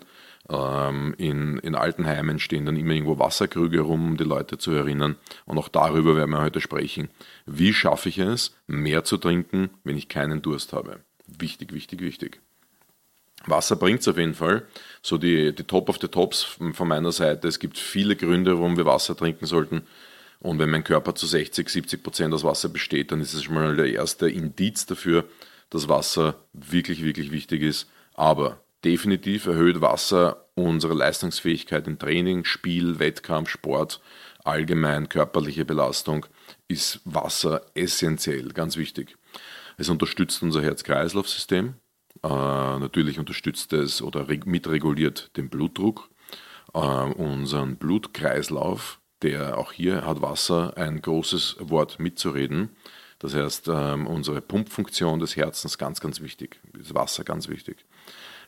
Ähm, 0.50 1.14
in, 1.18 1.60
in 1.60 1.76
Altenheimen 1.76 2.40
stehen 2.40 2.66
dann 2.66 2.76
immer 2.76 2.94
irgendwo 2.94 3.20
Wasserkrüge 3.20 3.82
rum, 3.82 4.10
um 4.10 4.18
die 4.18 4.24
Leute 4.24 4.58
zu 4.58 4.72
erinnern. 4.72 5.16
Und 5.46 5.58
auch 5.58 5.70
darüber 5.70 6.16
werden 6.16 6.32
wir 6.32 6.42
heute 6.42 6.60
sprechen. 6.60 7.10
Wie 7.46 7.74
schaffe 7.74 8.10
ich 8.10 8.18
es, 8.18 8.56
mehr 8.66 9.04
zu 9.04 9.18
trinken, 9.18 9.70
wenn 9.84 9.98
ich 9.98 10.10
keinen 10.10 10.42
Durst 10.42 10.74
habe? 10.74 11.02
Wichtig, 11.28 11.74
wichtig, 11.74 12.02
wichtig. 12.02 12.42
Wasser 13.46 13.76
bringt 13.76 14.02
es 14.02 14.08
auf 14.08 14.18
jeden 14.18 14.34
Fall. 14.34 14.66
So 15.02 15.18
die, 15.18 15.54
die 15.54 15.64
Top 15.64 15.88
of 15.88 16.00
the 16.02 16.08
Tops 16.08 16.44
von 16.74 16.88
meiner 16.88 17.12
Seite. 17.12 17.48
Es 17.48 17.60
gibt 17.60 17.78
viele 17.78 18.16
Gründe, 18.16 18.58
warum 18.58 18.76
wir 18.76 18.86
Wasser 18.86 19.16
trinken 19.16 19.46
sollten. 19.46 19.84
Und 20.40 20.58
wenn 20.60 20.70
mein 20.70 20.84
Körper 20.84 21.16
zu 21.16 21.28
60, 21.28 21.70
70 21.70 22.04
Prozent 22.04 22.34
aus 22.34 22.44
Wasser 22.44 22.70
besteht, 22.70 23.12
dann 23.12 23.22
ist 23.22 23.34
es 23.34 23.44
schon 23.44 23.56
mal 23.56 23.76
der 23.76 23.92
erste 23.92 24.30
Indiz 24.30 24.86
dafür, 24.86 25.26
dass 25.70 25.90
Wasser 25.90 26.36
wirklich, 26.54 27.04
wirklich 27.04 27.32
wichtig 27.32 27.62
ist. 27.62 27.90
Aber 28.14 28.60
definitiv 28.84 29.46
erhöht 29.46 29.82
Wasser 29.82 30.46
unsere 30.56 30.94
Leistungsfähigkeit 30.94 31.88
im 31.88 32.00
Training, 32.00 32.46
Spiel, 32.46 33.00
Wettkampf, 33.00 33.50
Sport, 33.50 34.02
allgemein 34.44 35.10
körperliche 35.10 35.66
Belastung, 35.66 36.26
ist 36.68 37.02
Wasser 37.06 37.62
essentiell, 37.76 38.50
ganz 38.50 38.78
wichtig. 38.78 39.16
Es 39.78 39.90
unterstützt 39.90 40.44
unser 40.44 40.62
Herz-Kreislauf-System. 40.62 41.76
Äh, 42.24 42.28
natürlich 42.28 43.18
unterstützt 43.20 43.72
es 43.74 44.02
oder 44.02 44.28
mitreguliert 44.46 45.36
den 45.38 45.50
Blutdruck, 45.50 46.10
äh, 46.74 46.80
unseren 46.80 47.78
Blutkreislauf, 47.78 49.00
der 49.22 49.58
auch 49.58 49.72
hier 49.72 50.06
hat 50.06 50.22
Wasser 50.22 50.74
ein 50.76 51.02
großes 51.02 51.58
Wort 51.60 52.00
mitzureden. 52.00 52.76
Das 53.20 53.36
heißt, 53.36 53.68
äh, 53.68 53.94
unsere 53.94 54.42
Pumpfunktion 54.42 55.20
des 55.20 55.36
Herzens 55.36 55.78
ganz, 55.78 56.00
ganz 56.02 56.22
wichtig. 56.22 56.60
Das 56.74 56.94
Wasser 56.94 57.24
ganz 57.24 57.48
wichtig. 57.50 57.86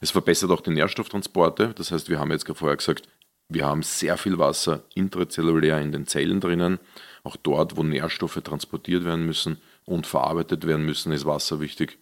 Es 0.02 0.12
verbessert 0.12 0.52
auch 0.52 0.62
die 0.62 0.72
Nährstofftransporte. 0.72 1.74
Das 1.76 1.92
heißt, 1.92 2.10
wir 2.10 2.20
haben 2.20 2.32
jetzt 2.32 2.48
vorher 2.58 2.76
gesagt, 2.76 3.08
wir 3.48 3.66
haben 3.66 3.84
sehr 3.84 4.18
viel 4.18 4.40
Wasser 4.40 4.84
intrazellulär 4.96 5.80
in 5.80 5.92
den 5.92 6.08
Zellen 6.08 6.40
drinnen. 6.40 6.80
Auch 7.24 7.36
dort, 7.36 7.78
wo 7.78 7.84
Nährstoffe 7.84 8.42
transportiert 8.44 9.06
werden 9.06 9.26
müssen 9.26 9.62
und 9.86 10.08
verarbeitet 10.08 10.66
werden 10.66 10.86
müssen, 10.86 11.12
ist 11.12 11.26
Wasser 11.26 11.60
wichtig. 11.60 12.00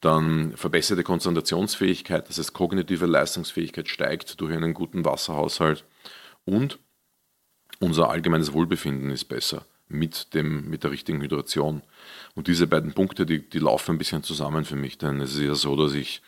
Dann 0.00 0.56
verbesserte 0.56 1.02
Konzentrationsfähigkeit, 1.02 2.28
das 2.28 2.38
heißt 2.38 2.52
kognitive 2.52 3.06
Leistungsfähigkeit 3.06 3.88
steigt 3.88 4.40
durch 4.40 4.54
einen 4.54 4.72
guten 4.72 5.04
Wasserhaushalt 5.04 5.84
und 6.44 6.78
unser 7.80 8.08
allgemeines 8.08 8.52
Wohlbefinden 8.52 9.10
ist 9.10 9.24
besser 9.24 9.64
mit, 9.88 10.34
dem, 10.34 10.68
mit 10.70 10.84
der 10.84 10.92
richtigen 10.92 11.20
Hydration. 11.20 11.82
Und 12.34 12.46
diese 12.46 12.66
beiden 12.66 12.92
Punkte, 12.92 13.26
die, 13.26 13.48
die 13.48 13.58
laufen 13.58 13.92
ein 13.92 13.98
bisschen 13.98 14.22
zusammen 14.22 14.64
für 14.64 14.76
mich, 14.76 14.98
denn 14.98 15.20
es 15.20 15.34
ist 15.34 15.40
ja 15.40 15.54
so, 15.54 15.76
dass 15.76 15.94
ich 15.94 16.22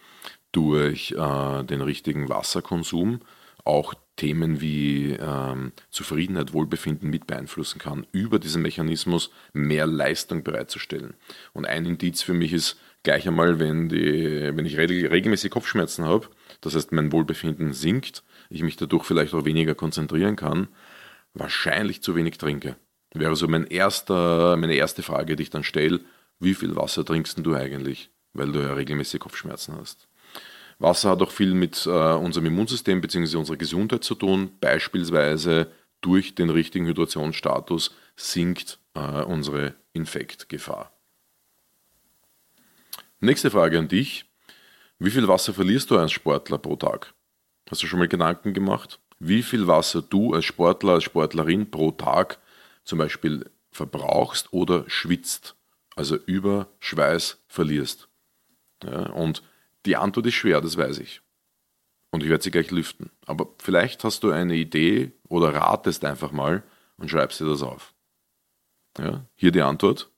durch 0.52 1.12
äh, 1.12 1.64
den 1.64 1.80
richtigen 1.80 2.28
Wasserkonsum 2.28 3.21
auch 3.64 3.95
Themen 4.16 4.61
wie 4.61 5.12
ähm, 5.12 5.73
Zufriedenheit, 5.90 6.52
Wohlbefinden 6.52 7.09
mit 7.09 7.26
beeinflussen 7.26 7.78
kann, 7.78 8.07
über 8.12 8.38
diesen 8.38 8.62
Mechanismus 8.62 9.30
mehr 9.52 9.87
Leistung 9.87 10.42
bereitzustellen. 10.42 11.14
Und 11.52 11.66
ein 11.66 11.87
Indiz 11.87 12.23
für 12.23 12.35
mich 12.35 12.52
ist 12.52 12.78
gleich 13.02 13.26
einmal, 13.26 13.59
wenn, 13.59 13.88
die, 13.88 14.50
wenn 14.54 14.66
ich 14.66 14.76
regelmäßig 14.76 15.50
Kopfschmerzen 15.50 16.04
habe, 16.04 16.28
das 16.61 16.75
heißt 16.75 16.92
mein 16.92 17.12
Wohlbefinden 17.12 17.73
sinkt, 17.73 18.23
ich 18.50 18.62
mich 18.62 18.76
dadurch 18.76 19.04
vielleicht 19.04 19.33
auch 19.33 19.45
weniger 19.45 19.75
konzentrieren 19.75 20.37
kann, 20.37 20.69
wahrscheinlich 21.33 22.02
zu 22.02 22.14
wenig 22.14 22.37
trinke. 22.37 22.76
Wäre 23.14 23.37
so 23.37 23.49
mein 23.49 23.66
erster, 23.66 24.57
meine 24.57 24.75
erste 24.75 25.02
Frage, 25.02 25.37
die 25.37 25.45
ich 25.45 25.50
dann 25.50 25.64
stelle, 25.64 26.00
wie 26.38 26.54
viel 26.54 26.76
Wasser 26.76 27.04
trinkst 27.04 27.38
du 27.38 27.54
eigentlich, 27.54 28.11
weil 28.35 28.52
du 28.52 28.61
ja 28.61 28.75
regelmäßig 28.75 29.21
Kopfschmerzen 29.21 29.76
hast. 29.76 30.10
Wasser 30.80 31.10
hat 31.10 31.22
auch 31.22 31.30
viel 31.30 31.52
mit 31.52 31.87
äh, 31.87 31.90
unserem 31.90 32.46
Immunsystem 32.46 33.00
bzw. 33.02 33.37
unserer 33.37 33.58
Gesundheit 33.58 34.02
zu 34.02 34.14
tun. 34.14 34.50
Beispielsweise 34.60 35.70
durch 36.00 36.34
den 36.34 36.49
richtigen 36.49 36.87
Hydrationsstatus 36.87 37.94
sinkt 38.16 38.80
äh, 38.94 39.22
unsere 39.22 39.75
Infektgefahr. 39.92 40.90
Nächste 43.20 43.50
Frage 43.50 43.78
an 43.78 43.88
dich. 43.88 44.25
Wie 44.99 45.10
viel 45.10 45.28
Wasser 45.28 45.52
verlierst 45.52 45.90
du 45.90 45.99
als 45.99 46.12
Sportler 46.12 46.56
pro 46.56 46.76
Tag? 46.76 47.12
Hast 47.70 47.82
du 47.82 47.87
schon 47.87 47.99
mal 47.99 48.08
Gedanken 48.08 48.54
gemacht? 48.54 49.00
Wie 49.18 49.42
viel 49.42 49.66
Wasser 49.66 50.00
du 50.00 50.32
als 50.32 50.46
Sportler, 50.46 50.94
als 50.94 51.04
Sportlerin 51.04 51.70
pro 51.70 51.90
Tag 51.90 52.38
zum 52.84 52.99
Beispiel 52.99 53.50
verbrauchst 53.70 54.54
oder 54.54 54.84
schwitzt, 54.88 55.56
also 55.94 56.16
über 56.16 56.68
Schweiß 56.78 57.44
verlierst? 57.49 58.08
Ja, 58.82 59.10
und 59.10 59.42
die 59.87 59.96
Antwort 59.96 60.26
ist 60.26 60.34
schwer, 60.34 60.60
das 60.60 60.76
weiß 60.76 60.99
ich. 60.99 61.20
Und 62.10 62.22
ich 62.22 62.28
werde 62.28 62.42
sie 62.42 62.50
gleich 62.50 62.70
lüften. 62.70 63.10
Aber 63.26 63.49
vielleicht 63.58 64.04
hast 64.04 64.22
du 64.25 64.30
eine 64.30 64.56
Idee 64.56 65.12
oder 65.28 65.54
ratest 65.54 66.04
einfach 66.04 66.32
mal 66.32 66.62
und 66.96 67.10
schreibst 67.10 67.40
dir 67.40 67.46
das 67.46 67.62
auf. 67.62 67.94
Ja, 68.99 69.25
hier 69.37 69.52
die 69.52 69.62
Antwort. 69.62 70.10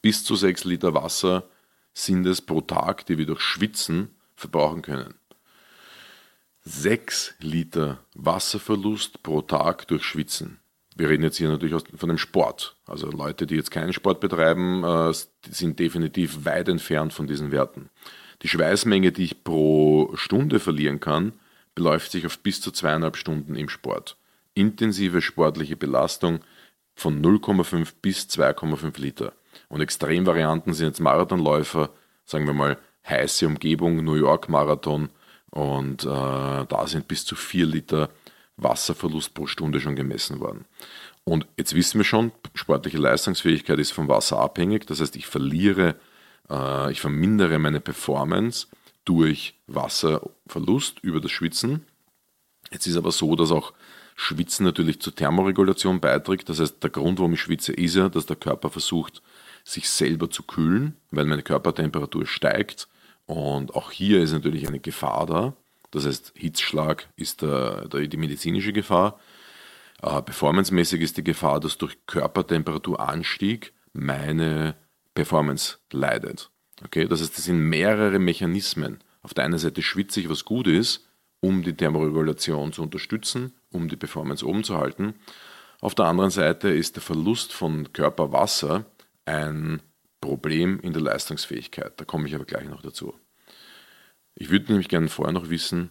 Bis 0.00 0.24
zu 0.24 0.34
6 0.34 0.64
Liter 0.64 0.94
Wasser 0.94 1.48
sind 1.92 2.26
es 2.26 2.40
pro 2.40 2.60
Tag, 2.60 3.06
die 3.06 3.18
wir 3.18 3.26
durch 3.26 3.42
Schwitzen 3.42 4.16
verbrauchen 4.34 4.82
können. 4.82 5.14
6 6.62 7.34
Liter 7.40 8.04
Wasserverlust 8.14 9.22
pro 9.22 9.42
Tag 9.42 9.86
durch 9.88 10.02
Schwitzen. 10.04 10.60
Wir 10.96 11.08
reden 11.08 11.24
jetzt 11.24 11.36
hier 11.36 11.48
natürlich 11.48 11.82
von 11.96 12.08
dem 12.08 12.18
Sport. 12.18 12.76
Also 12.86 13.10
Leute, 13.10 13.46
die 13.46 13.56
jetzt 13.56 13.70
keinen 13.70 13.92
Sport 13.92 14.20
betreiben, 14.20 14.84
äh, 14.84 15.12
sind 15.48 15.78
definitiv 15.78 16.44
weit 16.44 16.68
entfernt 16.68 17.12
von 17.12 17.26
diesen 17.26 17.50
Werten. 17.50 17.90
Die 18.42 18.48
Schweißmenge, 18.48 19.12
die 19.12 19.24
ich 19.24 19.44
pro 19.44 20.12
Stunde 20.14 20.60
verlieren 20.60 21.00
kann, 21.00 21.32
beläuft 21.74 22.12
sich 22.12 22.26
auf 22.26 22.38
bis 22.38 22.60
zu 22.60 22.70
zweieinhalb 22.70 23.16
Stunden 23.16 23.56
im 23.56 23.68
Sport. 23.68 24.16
Intensive 24.54 25.22
sportliche 25.22 25.76
Belastung 25.76 26.40
von 26.94 27.20
0,5 27.22 27.92
bis 28.00 28.26
2,5 28.26 29.00
Liter. 29.00 29.32
Und 29.68 29.80
Extremvarianten 29.80 30.72
sind 30.74 30.86
jetzt 30.88 31.00
Marathonläufer, 31.00 31.90
sagen 32.24 32.46
wir 32.46 32.54
mal 32.54 32.78
heiße 33.08 33.46
Umgebung, 33.46 34.04
New 34.04 34.14
York 34.14 34.48
Marathon. 34.48 35.10
Und 35.50 36.04
äh, 36.04 36.06
da 36.06 36.84
sind 36.86 37.08
bis 37.08 37.24
zu 37.24 37.36
4 37.36 37.66
Liter 37.66 38.10
Wasserverlust 38.56 39.34
pro 39.34 39.46
Stunde 39.46 39.80
schon 39.80 39.96
gemessen 39.96 40.40
worden. 40.40 40.64
Und 41.24 41.46
jetzt 41.56 41.74
wissen 41.74 41.98
wir 41.98 42.04
schon, 42.04 42.32
sportliche 42.54 42.98
Leistungsfähigkeit 42.98 43.78
ist 43.78 43.92
vom 43.92 44.08
Wasser 44.08 44.38
abhängig. 44.38 44.86
Das 44.86 45.00
heißt, 45.00 45.16
ich 45.16 45.26
verliere 45.26 45.96
äh, 46.50 46.92
ich 46.92 47.00
vermindere 47.00 47.58
meine 47.58 47.80
Performance 47.80 48.66
durch 49.04 49.54
Wasserverlust 49.66 51.00
über 51.00 51.20
das 51.20 51.30
Schwitzen. 51.30 51.84
Jetzt 52.72 52.86
ist 52.86 52.96
aber 52.96 53.12
so, 53.12 53.36
dass 53.36 53.50
auch 53.50 53.72
Schwitzen 54.16 54.64
natürlich 54.64 55.00
zur 55.00 55.14
Thermoregulation 55.14 56.00
beiträgt. 56.00 56.48
Das 56.48 56.60
heißt, 56.60 56.82
der 56.82 56.90
Grund, 56.90 57.18
warum 57.18 57.34
ich 57.34 57.40
schwitze, 57.40 57.72
ist 57.72 57.96
ja, 57.96 58.08
dass 58.08 58.26
der 58.26 58.36
Körper 58.36 58.70
versucht, 58.70 59.22
sich 59.64 59.88
selber 59.88 60.30
zu 60.30 60.42
kühlen, 60.42 60.96
weil 61.10 61.24
meine 61.24 61.42
Körpertemperatur 61.42 62.26
steigt. 62.26 62.88
Und 63.26 63.74
auch 63.74 63.90
hier 63.90 64.22
ist 64.22 64.32
natürlich 64.32 64.68
eine 64.68 64.80
Gefahr 64.80 65.26
da. 65.26 65.56
Das 65.90 66.06
heißt, 66.06 66.32
Hitzschlag 66.36 67.08
ist 67.16 67.42
der, 67.42 67.88
der, 67.88 68.06
die 68.06 68.16
medizinische 68.16 68.72
Gefahr. 68.72 69.18
Äh, 70.02 70.22
performancemäßig 70.22 71.00
ist 71.00 71.16
die 71.16 71.24
Gefahr, 71.24 71.60
dass 71.60 71.78
durch 71.78 71.96
Körpertemperaturanstieg 72.06 73.72
meine 73.92 74.74
Performance 75.14 75.78
leidet. 75.92 76.50
Okay, 76.84 77.06
das 77.06 77.20
heißt, 77.20 77.36
das 77.36 77.44
sind 77.44 77.58
mehrere 77.58 78.18
Mechanismen. 78.18 79.02
Auf 79.22 79.34
der 79.34 79.44
einen 79.44 79.58
Seite 79.58 79.82
schwitze 79.82 80.20
ich, 80.20 80.28
was 80.28 80.44
gut 80.44 80.66
ist, 80.66 81.08
um 81.40 81.62
die 81.62 81.74
Thermoregulation 81.74 82.72
zu 82.72 82.82
unterstützen, 82.82 83.52
um 83.70 83.88
die 83.88 83.96
Performance 83.96 84.46
oben 84.46 84.64
zu 84.64 84.76
halten. 84.76 85.14
Auf 85.80 85.94
der 85.94 86.06
anderen 86.06 86.30
Seite 86.30 86.68
ist 86.68 86.96
der 86.96 87.02
Verlust 87.02 87.52
von 87.52 87.92
Körperwasser 87.92 88.86
ein 89.24 89.82
Problem 90.20 90.80
in 90.80 90.92
der 90.92 91.02
Leistungsfähigkeit. 91.02 91.92
Da 92.00 92.04
komme 92.04 92.26
ich 92.26 92.34
aber 92.34 92.46
gleich 92.46 92.68
noch 92.68 92.82
dazu. 92.82 93.14
Ich 94.34 94.50
würde 94.50 94.66
nämlich 94.68 94.88
gerne 94.88 95.08
vorher 95.08 95.32
noch 95.32 95.50
wissen, 95.50 95.90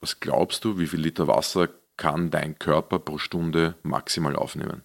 was 0.00 0.20
glaubst 0.20 0.64
du, 0.64 0.78
wie 0.78 0.86
viel 0.86 1.00
Liter 1.00 1.26
Wasser 1.26 1.68
kann 1.96 2.30
dein 2.30 2.58
Körper 2.58 2.98
pro 2.98 3.18
Stunde 3.18 3.74
maximal 3.82 4.36
aufnehmen? 4.36 4.82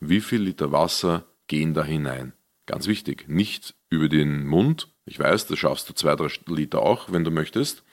Wie 0.00 0.20
viel 0.20 0.42
Liter 0.42 0.72
Wasser 0.72 1.24
gehen 1.46 1.72
da 1.72 1.84
hinein? 1.84 2.32
Ganz 2.66 2.88
wichtig, 2.88 3.28
nicht 3.28 3.74
über 3.90 4.08
den 4.08 4.46
Mund. 4.46 4.88
Ich 5.04 5.18
weiß, 5.18 5.46
da 5.46 5.56
schaffst 5.56 5.88
du 5.88 5.94
zwei, 5.94 6.16
drei 6.16 6.28
Liter 6.46 6.82
auch, 6.82 7.12
wenn 7.12 7.22
du 7.22 7.30
möchtest. 7.30 7.84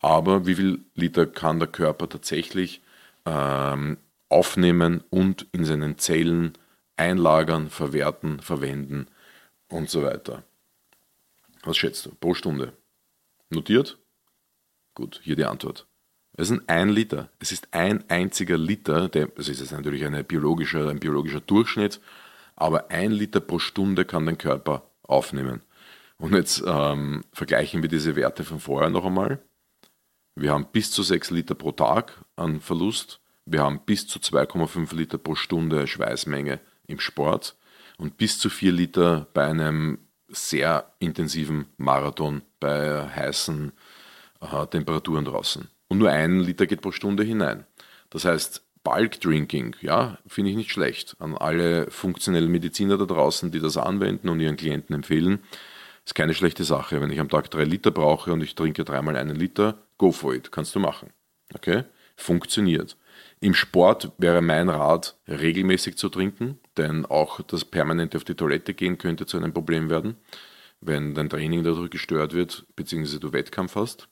Aber 0.00 0.46
wie 0.46 0.54
viel 0.54 0.84
Liter 0.94 1.26
kann 1.26 1.58
der 1.58 1.68
Körper 1.68 2.08
tatsächlich 2.08 2.82
ähm, 3.26 3.98
aufnehmen 4.30 5.04
und 5.10 5.46
in 5.52 5.64
seinen 5.64 5.98
Zellen 5.98 6.54
einlagern, 6.96 7.68
verwerten, 7.68 8.40
verwenden 8.40 9.08
und 9.68 9.90
so 9.90 10.02
weiter? 10.02 10.42
Was 11.62 11.76
schätzt 11.76 12.06
du 12.06 12.14
pro 12.14 12.34
Stunde? 12.34 12.72
Notiert? 13.50 13.98
Gut, 14.94 15.20
hier 15.22 15.36
die 15.36 15.44
Antwort. 15.44 15.86
Es 16.36 16.50
ist 16.50 16.62
ein 16.68 16.88
Liter. 16.88 17.30
Es 17.38 17.52
ist 17.52 17.68
ein 17.72 18.08
einziger 18.08 18.56
Liter. 18.56 19.08
Der, 19.08 19.28
das 19.28 19.48
ist 19.48 19.60
jetzt 19.60 19.72
natürlich 19.72 20.04
eine 20.04 20.24
biologische, 20.24 20.88
ein 20.88 20.98
biologischer 20.98 21.40
Durchschnitt 21.40 22.00
aber 22.56 22.90
ein 22.90 23.10
Liter 23.10 23.40
pro 23.40 23.58
Stunde 23.58 24.04
kann 24.04 24.26
dein 24.26 24.38
Körper 24.38 24.90
aufnehmen. 25.02 25.62
Und 26.16 26.34
jetzt 26.34 26.62
ähm, 26.66 27.24
vergleichen 27.32 27.82
wir 27.82 27.88
diese 27.88 28.16
Werte 28.16 28.44
von 28.44 28.60
vorher 28.60 28.90
noch 28.90 29.04
einmal. 29.04 29.42
Wir 30.36 30.52
haben 30.52 30.66
bis 30.72 30.90
zu 30.90 31.02
6 31.02 31.30
Liter 31.30 31.54
pro 31.54 31.72
Tag 31.72 32.24
an 32.36 32.60
Verlust. 32.60 33.20
Wir 33.46 33.62
haben 33.62 33.80
bis 33.84 34.06
zu 34.06 34.18
2,5 34.18 34.94
Liter 34.94 35.18
pro 35.18 35.34
Stunde 35.34 35.86
Schweißmenge 35.86 36.60
im 36.86 36.98
Sport 36.98 37.56
und 37.98 38.16
bis 38.16 38.38
zu 38.38 38.48
4 38.50 38.72
Liter 38.72 39.26
bei 39.34 39.44
einem 39.44 39.98
sehr 40.28 40.92
intensiven 40.98 41.66
Marathon 41.76 42.42
bei 42.58 43.08
heißen 43.08 43.72
äh, 44.40 44.66
Temperaturen 44.66 45.24
draußen. 45.24 45.68
Und 45.88 45.98
nur 45.98 46.10
ein 46.10 46.40
Liter 46.40 46.66
geht 46.66 46.80
pro 46.80 46.92
Stunde 46.92 47.22
hinein. 47.22 47.66
Das 48.10 48.24
heißt, 48.24 48.64
Bulk 48.84 49.18
Drinking, 49.20 49.74
ja, 49.80 50.18
finde 50.26 50.50
ich 50.50 50.56
nicht 50.56 50.70
schlecht. 50.70 51.16
An 51.18 51.34
alle 51.36 51.90
funktionellen 51.90 52.50
Mediziner 52.50 52.98
da 52.98 53.06
draußen, 53.06 53.50
die 53.50 53.58
das 53.58 53.78
anwenden 53.78 54.28
und 54.28 54.40
ihren 54.40 54.56
Klienten 54.56 54.94
empfehlen, 54.94 55.42
ist 56.04 56.14
keine 56.14 56.34
schlechte 56.34 56.64
Sache. 56.64 57.00
Wenn 57.00 57.10
ich 57.10 57.18
am 57.18 57.30
Tag 57.30 57.50
drei 57.50 57.64
Liter 57.64 57.90
brauche 57.90 58.32
und 58.32 58.42
ich 58.42 58.54
trinke 58.54 58.84
dreimal 58.84 59.16
einen 59.16 59.36
Liter, 59.36 59.78
go 59.96 60.12
for 60.12 60.34
it, 60.34 60.52
kannst 60.52 60.74
du 60.74 60.80
machen. 60.80 61.14
Okay? 61.54 61.84
Funktioniert. 62.14 62.98
Im 63.40 63.54
Sport 63.54 64.12
wäre 64.18 64.42
mein 64.42 64.68
Rat, 64.68 65.16
regelmäßig 65.26 65.96
zu 65.96 66.10
trinken, 66.10 66.58
denn 66.76 67.06
auch 67.06 67.40
das 67.40 67.64
permanente 67.64 68.18
auf 68.18 68.24
die 68.24 68.34
Toilette 68.34 68.74
gehen 68.74 68.98
könnte 68.98 69.24
zu 69.24 69.38
einem 69.38 69.54
Problem 69.54 69.88
werden, 69.88 70.16
wenn 70.80 71.14
dein 71.14 71.30
Training 71.30 71.64
dadurch 71.64 71.90
gestört 71.90 72.34
wird, 72.34 72.66
beziehungsweise 72.76 73.18
du 73.18 73.32
Wettkampf 73.32 73.76
hast. 73.76 74.08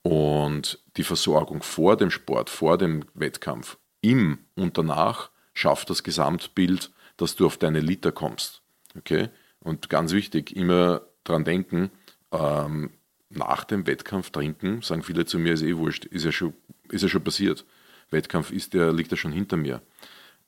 Und 0.00 0.82
die 0.96 1.02
Versorgung 1.02 1.62
vor 1.62 1.96
dem 1.96 2.10
Sport, 2.10 2.48
vor 2.48 2.78
dem 2.78 3.04
Wettkampf 3.14 3.76
im 4.00 4.38
und 4.54 4.78
danach 4.78 5.30
schafft 5.54 5.90
das 5.90 6.02
Gesamtbild, 6.02 6.90
dass 7.16 7.36
du 7.36 7.46
auf 7.46 7.56
deine 7.56 7.80
Liter 7.80 8.12
kommst. 8.12 8.62
Okay? 8.96 9.30
Und 9.60 9.88
ganz 9.88 10.12
wichtig, 10.12 10.54
immer 10.54 11.02
dran 11.24 11.44
denken, 11.44 11.90
ähm, 12.32 12.90
nach 13.30 13.64
dem 13.64 13.86
Wettkampf 13.86 14.30
trinken, 14.30 14.82
sagen 14.82 15.02
viele 15.02 15.26
zu 15.26 15.38
mir, 15.38 15.54
ist 15.54 15.62
eh 15.62 15.76
wurscht, 15.76 16.04
ist 16.04 16.24
ja 16.24 16.32
schon, 16.32 16.54
ist 16.90 17.02
ja 17.02 17.08
schon 17.08 17.24
passiert. 17.24 17.64
Wettkampf 18.10 18.52
ist 18.52 18.74
der, 18.74 18.92
liegt 18.92 19.10
ja 19.10 19.16
schon 19.16 19.32
hinter 19.32 19.56
mir. 19.56 19.82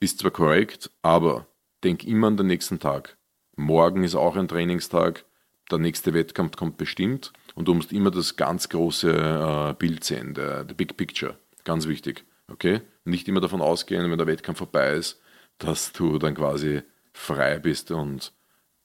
Ist 0.00 0.20
zwar 0.20 0.30
korrekt, 0.30 0.90
aber 1.02 1.46
denk 1.82 2.04
immer 2.04 2.28
an 2.28 2.36
den 2.36 2.46
nächsten 2.46 2.78
Tag. 2.78 3.16
Morgen 3.56 4.04
ist 4.04 4.14
auch 4.14 4.36
ein 4.36 4.48
Trainingstag. 4.48 5.24
der 5.70 5.78
nächste 5.78 6.14
Wettkampf 6.14 6.56
kommt 6.56 6.78
bestimmt 6.78 7.32
und 7.54 7.68
du 7.68 7.74
musst 7.74 7.92
immer 7.92 8.10
das 8.10 8.36
ganz 8.36 8.68
große 8.68 9.10
äh, 9.10 9.74
Bild 9.74 10.04
sehen, 10.04 10.34
der, 10.34 10.64
der 10.64 10.74
Big 10.74 10.96
Picture. 10.96 11.36
Ganz 11.64 11.86
wichtig. 11.88 12.24
Okay? 12.50 12.80
Nicht 13.04 13.28
immer 13.28 13.40
davon 13.40 13.60
ausgehen, 13.60 14.10
wenn 14.10 14.18
der 14.18 14.26
Wettkampf 14.26 14.58
vorbei 14.58 14.92
ist, 14.94 15.20
dass 15.58 15.92
du 15.92 16.18
dann 16.18 16.34
quasi 16.34 16.82
frei 17.12 17.58
bist 17.58 17.90
und 17.90 18.32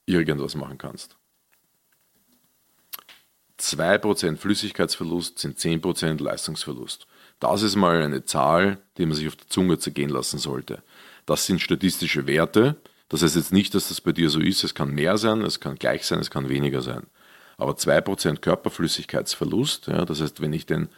irgendwas 0.06 0.56
machen 0.56 0.78
kannst. 0.78 1.18
2% 3.60 4.38
Flüssigkeitsverlust 4.38 5.40
sind 5.40 5.58
10% 5.58 6.22
Leistungsverlust. 6.22 7.08
Das 7.40 7.62
ist 7.62 7.76
mal 7.76 8.02
eine 8.02 8.26
Zahl, 8.26 8.80
die 8.98 9.06
man 9.06 9.16
sich 9.16 9.28
auf 9.28 9.36
der 9.36 9.48
Zunge 9.48 9.78
zergehen 9.78 10.10
lassen 10.10 10.38
sollte. 10.38 10.84
Das 11.26 11.46
sind 11.46 11.62
statistische 11.62 12.28
Werte. 12.28 12.76
Das 13.10 13.22
heißt 13.22 13.36
jetzt 13.36 13.54
nicht, 13.54 13.74
dass 13.76 13.90
das 13.90 14.02
bei 14.02 14.12
dir 14.12 14.30
so 14.30 14.40
ist. 14.40 14.64
Es 14.64 14.74
kann 14.74 14.94
mehr 14.94 15.18
sein, 15.18 15.42
es 15.42 15.60
kann 15.60 15.76
gleich 15.76 16.06
sein, 16.06 16.20
es 16.20 16.32
kann 16.32 16.50
weniger 16.50 16.82
sein. 16.82 17.06
Aber 17.58 17.74
2% 17.74 18.38
Körperflüssigkeitsverlust, 18.38 19.88
ja, 19.88 20.06
das 20.06 20.20
heißt, 20.22 20.42
wenn 20.42 20.54
ich 20.54 20.66
den 20.66 20.90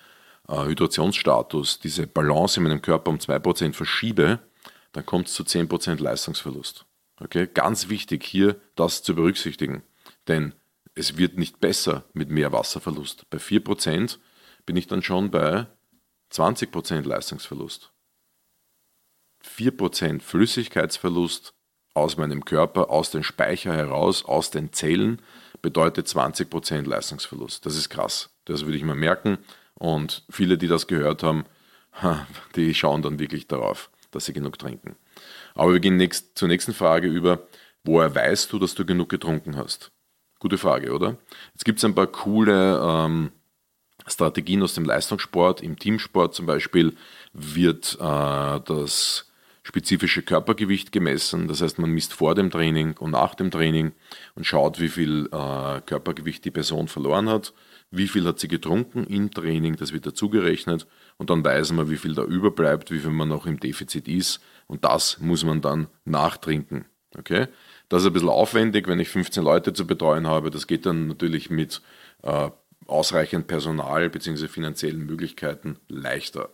Hydrationsstatus, 0.47 1.79
diese 1.79 2.07
Balance 2.07 2.59
in 2.59 2.63
meinem 2.63 2.81
Körper 2.81 3.09
um 3.11 3.17
2% 3.17 3.73
verschiebe, 3.73 4.39
dann 4.91 5.05
kommt 5.05 5.27
es 5.27 5.33
zu 5.33 5.43
10% 5.43 6.01
Leistungsverlust. 6.01 6.85
Okay? 7.19 7.47
Ganz 7.53 7.89
wichtig 7.89 8.23
hier 8.23 8.59
das 8.75 9.03
zu 9.03 9.15
berücksichtigen, 9.15 9.83
denn 10.27 10.53
es 10.93 11.17
wird 11.17 11.37
nicht 11.37 11.59
besser 11.59 12.05
mit 12.13 12.29
mehr 12.29 12.51
Wasserverlust. 12.51 13.29
Bei 13.29 13.37
4% 13.37 14.17
bin 14.65 14.77
ich 14.77 14.87
dann 14.87 15.03
schon 15.03 15.31
bei 15.31 15.67
20% 16.31 17.05
Leistungsverlust. 17.05 17.91
4% 19.45 20.21
Flüssigkeitsverlust 20.21 21.53
aus 21.93 22.17
meinem 22.17 22.43
Körper, 22.45 22.89
aus 22.89 23.11
dem 23.11 23.23
Speicher 23.23 23.73
heraus, 23.73 24.25
aus 24.25 24.51
den 24.51 24.73
Zellen, 24.73 25.21
bedeutet 25.61 26.07
20% 26.07 26.87
Leistungsverlust. 26.87 27.65
Das 27.65 27.75
ist 27.75 27.89
krass. 27.89 28.29
Das 28.45 28.65
würde 28.65 28.77
ich 28.77 28.83
mir 28.83 28.95
merken. 28.95 29.37
Und 29.77 30.23
viele, 30.29 30.57
die 30.57 30.67
das 30.67 30.87
gehört 30.87 31.23
haben, 31.23 31.45
die 32.55 32.73
schauen 32.73 33.01
dann 33.01 33.19
wirklich 33.19 33.47
darauf, 33.47 33.89
dass 34.11 34.25
sie 34.25 34.33
genug 34.33 34.59
trinken. 34.59 34.95
Aber 35.53 35.73
wir 35.73 35.79
gehen 35.79 35.97
nächst, 35.97 36.37
zur 36.37 36.47
nächsten 36.47 36.73
Frage 36.73 37.07
über. 37.07 37.47
Woher 37.83 38.13
weißt 38.15 38.51
du, 38.51 38.59
dass 38.59 38.73
du 38.73 38.85
genug 38.85 39.09
getrunken 39.09 39.57
hast? 39.57 39.91
Gute 40.39 40.57
Frage, 40.57 40.91
oder? 40.91 41.17
Jetzt 41.53 41.65
gibt 41.65 41.77
es 41.77 41.85
ein 41.85 41.95
paar 41.95 42.07
coole 42.07 42.81
ähm, 42.83 43.31
Strategien 44.07 44.63
aus 44.63 44.73
dem 44.73 44.85
Leistungssport. 44.85 45.61
Im 45.61 45.77
Teamsport 45.77 46.33
zum 46.33 46.45
Beispiel 46.45 46.95
wird 47.33 47.97
äh, 47.99 48.59
das 48.59 49.31
spezifische 49.63 50.23
Körpergewicht 50.23 50.91
gemessen. 50.91 51.47
Das 51.47 51.61
heißt, 51.61 51.79
man 51.79 51.91
misst 51.91 52.13
vor 52.13 52.35
dem 52.35 52.51
Training 52.51 52.97
und 52.97 53.11
nach 53.11 53.35
dem 53.35 53.51
Training 53.51 53.93
und 54.35 54.45
schaut, 54.45 54.79
wie 54.79 54.89
viel 54.89 55.27
äh, 55.31 55.81
Körpergewicht 55.81 56.43
die 56.43 56.51
Person 56.51 56.87
verloren 56.87 57.29
hat 57.29 57.53
wie 57.91 58.07
viel 58.07 58.25
hat 58.25 58.39
sie 58.39 58.47
getrunken 58.47 59.05
im 59.05 59.31
Training, 59.31 59.75
das 59.75 59.93
wird 59.93 60.05
dazugerechnet 60.05 60.87
und 61.17 61.29
dann 61.29 61.43
weiß 61.43 61.71
man, 61.71 61.89
wie 61.89 61.97
viel 61.97 62.13
da 62.13 62.23
überbleibt, 62.23 62.91
wie 62.91 62.99
viel 62.99 63.11
man 63.11 63.29
noch 63.29 63.45
im 63.45 63.59
Defizit 63.59 64.07
ist 64.07 64.41
und 64.67 64.83
das 64.83 65.19
muss 65.19 65.43
man 65.43 65.61
dann 65.61 65.87
nachtrinken. 66.03 66.85
Okay? 67.17 67.47
Das 67.89 68.01
ist 68.01 68.07
ein 68.07 68.13
bisschen 68.13 68.29
aufwendig, 68.29 68.87
wenn 68.87 68.99
ich 68.99 69.09
15 69.09 69.43
Leute 69.43 69.73
zu 69.73 69.87
betreuen 69.87 70.27
habe. 70.27 70.49
Das 70.49 70.67
geht 70.67 70.85
dann 70.85 71.07
natürlich 71.07 71.49
mit 71.49 71.81
äh, 72.23 72.49
ausreichend 72.87 73.47
Personal 73.47 74.09
bzw. 74.09 74.47
finanziellen 74.47 75.05
Möglichkeiten 75.05 75.77
leichter. 75.87 76.49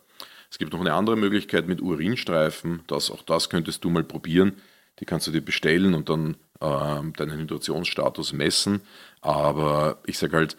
Es 0.49 0.57
gibt 0.57 0.73
noch 0.73 0.81
eine 0.81 0.93
andere 0.93 1.15
Möglichkeit 1.15 1.67
mit 1.67 1.81
Urinstreifen. 1.81 2.83
Das, 2.87 3.09
auch 3.09 3.23
das 3.23 3.49
könntest 3.49 3.83
du 3.83 3.89
mal 3.89 4.03
probieren. 4.03 4.57
Die 4.99 5.05
kannst 5.05 5.25
du 5.27 5.31
dir 5.31 5.41
bestellen 5.41 5.93
und 5.93 6.09
dann 6.09 6.35
äh, 6.59 7.11
deinen 7.17 7.39
Hydrationsstatus 7.39 8.33
messen. 8.33 8.81
Aber 9.21 9.99
ich 10.05 10.17
sage 10.17 10.35
halt, 10.35 10.57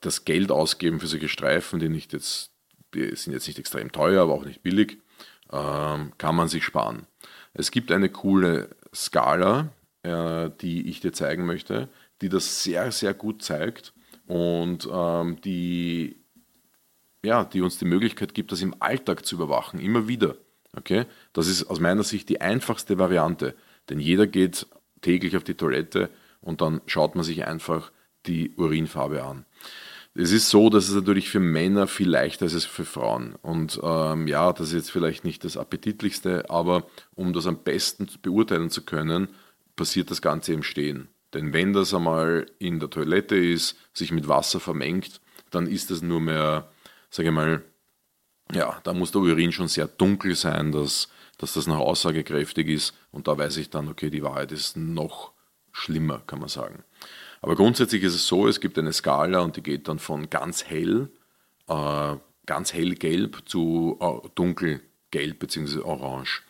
das 0.00 0.24
Geld 0.24 0.50
ausgeben 0.50 1.00
für 1.00 1.06
solche 1.06 1.28
Streifen, 1.28 1.78
die 1.78 1.88
nicht 1.88 2.12
jetzt, 2.12 2.50
die 2.94 3.14
sind 3.14 3.32
jetzt 3.32 3.46
nicht 3.46 3.58
extrem 3.58 3.92
teuer, 3.92 4.22
aber 4.22 4.34
auch 4.34 4.44
nicht 4.44 4.62
billig, 4.62 4.98
ähm, 5.52 6.12
kann 6.18 6.34
man 6.36 6.48
sich 6.48 6.64
sparen. 6.64 7.06
Es 7.54 7.70
gibt 7.70 7.92
eine 7.92 8.08
coole 8.08 8.70
Skala, 8.94 9.70
äh, 10.02 10.50
die 10.60 10.88
ich 10.88 11.00
dir 11.00 11.12
zeigen 11.12 11.46
möchte, 11.46 11.88
die 12.20 12.28
das 12.28 12.62
sehr, 12.62 12.90
sehr 12.92 13.14
gut 13.14 13.42
zeigt 13.42 13.92
und 14.26 14.88
ähm, 14.90 15.40
die, 15.42 16.16
ja, 17.22 17.44
die 17.44 17.60
uns 17.60 17.78
die 17.78 17.84
Möglichkeit 17.84 18.34
gibt, 18.34 18.52
das 18.52 18.62
im 18.62 18.74
Alltag 18.80 19.24
zu 19.26 19.36
überwachen, 19.36 19.80
immer 19.80 20.08
wieder. 20.08 20.36
Okay? 20.76 21.06
Das 21.32 21.48
ist 21.48 21.64
aus 21.64 21.80
meiner 21.80 22.02
Sicht 22.02 22.28
die 22.28 22.40
einfachste 22.40 22.98
Variante, 22.98 23.54
denn 23.88 24.00
jeder 24.00 24.26
geht 24.26 24.66
täglich 25.00 25.36
auf 25.36 25.44
die 25.44 25.54
Toilette 25.54 26.10
und 26.40 26.60
dann 26.60 26.80
schaut 26.86 27.14
man 27.14 27.24
sich 27.24 27.46
einfach 27.46 27.90
die 28.26 28.52
Urinfarbe 28.56 29.22
an. 29.22 29.44
Es 30.18 30.32
ist 30.32 30.48
so, 30.48 30.70
dass 30.70 30.88
es 30.88 30.94
natürlich 30.94 31.28
für 31.28 31.40
Männer 31.40 31.86
viel 31.86 32.08
leichter 32.08 32.46
ist 32.46 32.54
als 32.54 32.64
für 32.64 32.86
Frauen. 32.86 33.34
Und 33.42 33.78
ähm, 33.82 34.26
ja, 34.26 34.52
das 34.52 34.68
ist 34.68 34.74
jetzt 34.74 34.90
vielleicht 34.90 35.24
nicht 35.24 35.44
das 35.44 35.58
Appetitlichste, 35.58 36.48
aber 36.48 36.86
um 37.14 37.34
das 37.34 37.46
am 37.46 37.62
besten 37.62 38.08
beurteilen 38.22 38.70
zu 38.70 38.82
können, 38.82 39.28
passiert 39.76 40.10
das 40.10 40.22
Ganze 40.22 40.54
im 40.54 40.62
Stehen. 40.62 41.08
Denn 41.34 41.52
wenn 41.52 41.74
das 41.74 41.92
einmal 41.92 42.46
in 42.58 42.80
der 42.80 42.88
Toilette 42.88 43.36
ist, 43.36 43.76
sich 43.92 44.10
mit 44.10 44.26
Wasser 44.26 44.58
vermengt, 44.58 45.20
dann 45.50 45.66
ist 45.66 45.90
das 45.90 46.00
nur 46.00 46.20
mehr, 46.20 46.70
sage 47.10 47.28
ich 47.28 47.34
mal, 47.34 47.62
ja, 48.52 48.80
da 48.84 48.94
muss 48.94 49.12
der 49.12 49.20
Urin 49.20 49.52
schon 49.52 49.68
sehr 49.68 49.86
dunkel 49.86 50.34
sein, 50.34 50.72
dass, 50.72 51.08
dass 51.36 51.52
das 51.52 51.66
noch 51.66 51.78
aussagekräftig 51.78 52.68
ist. 52.68 52.94
Und 53.10 53.28
da 53.28 53.36
weiß 53.36 53.58
ich 53.58 53.68
dann, 53.68 53.88
okay, 53.88 54.08
die 54.08 54.22
Wahrheit 54.22 54.50
ist 54.50 54.78
noch 54.78 55.32
schlimmer, 55.72 56.22
kann 56.26 56.38
man 56.38 56.48
sagen. 56.48 56.84
Aber 57.46 57.54
grundsätzlich 57.54 58.02
ist 58.02 58.16
es 58.16 58.26
so, 58.26 58.48
es 58.48 58.58
gibt 58.58 58.76
eine 58.76 58.92
Skala 58.92 59.38
und 59.38 59.54
die 59.54 59.62
geht 59.62 59.86
dann 59.86 60.00
von 60.00 60.28
ganz 60.30 60.64
hell, 60.64 61.10
äh, 61.68 62.16
ganz 62.44 62.74
hellgelb 62.74 63.42
zu 63.46 63.96
äh, 64.00 64.28
dunkelgelb 64.34 65.38
bzw. 65.38 65.78
orange. 65.78 66.42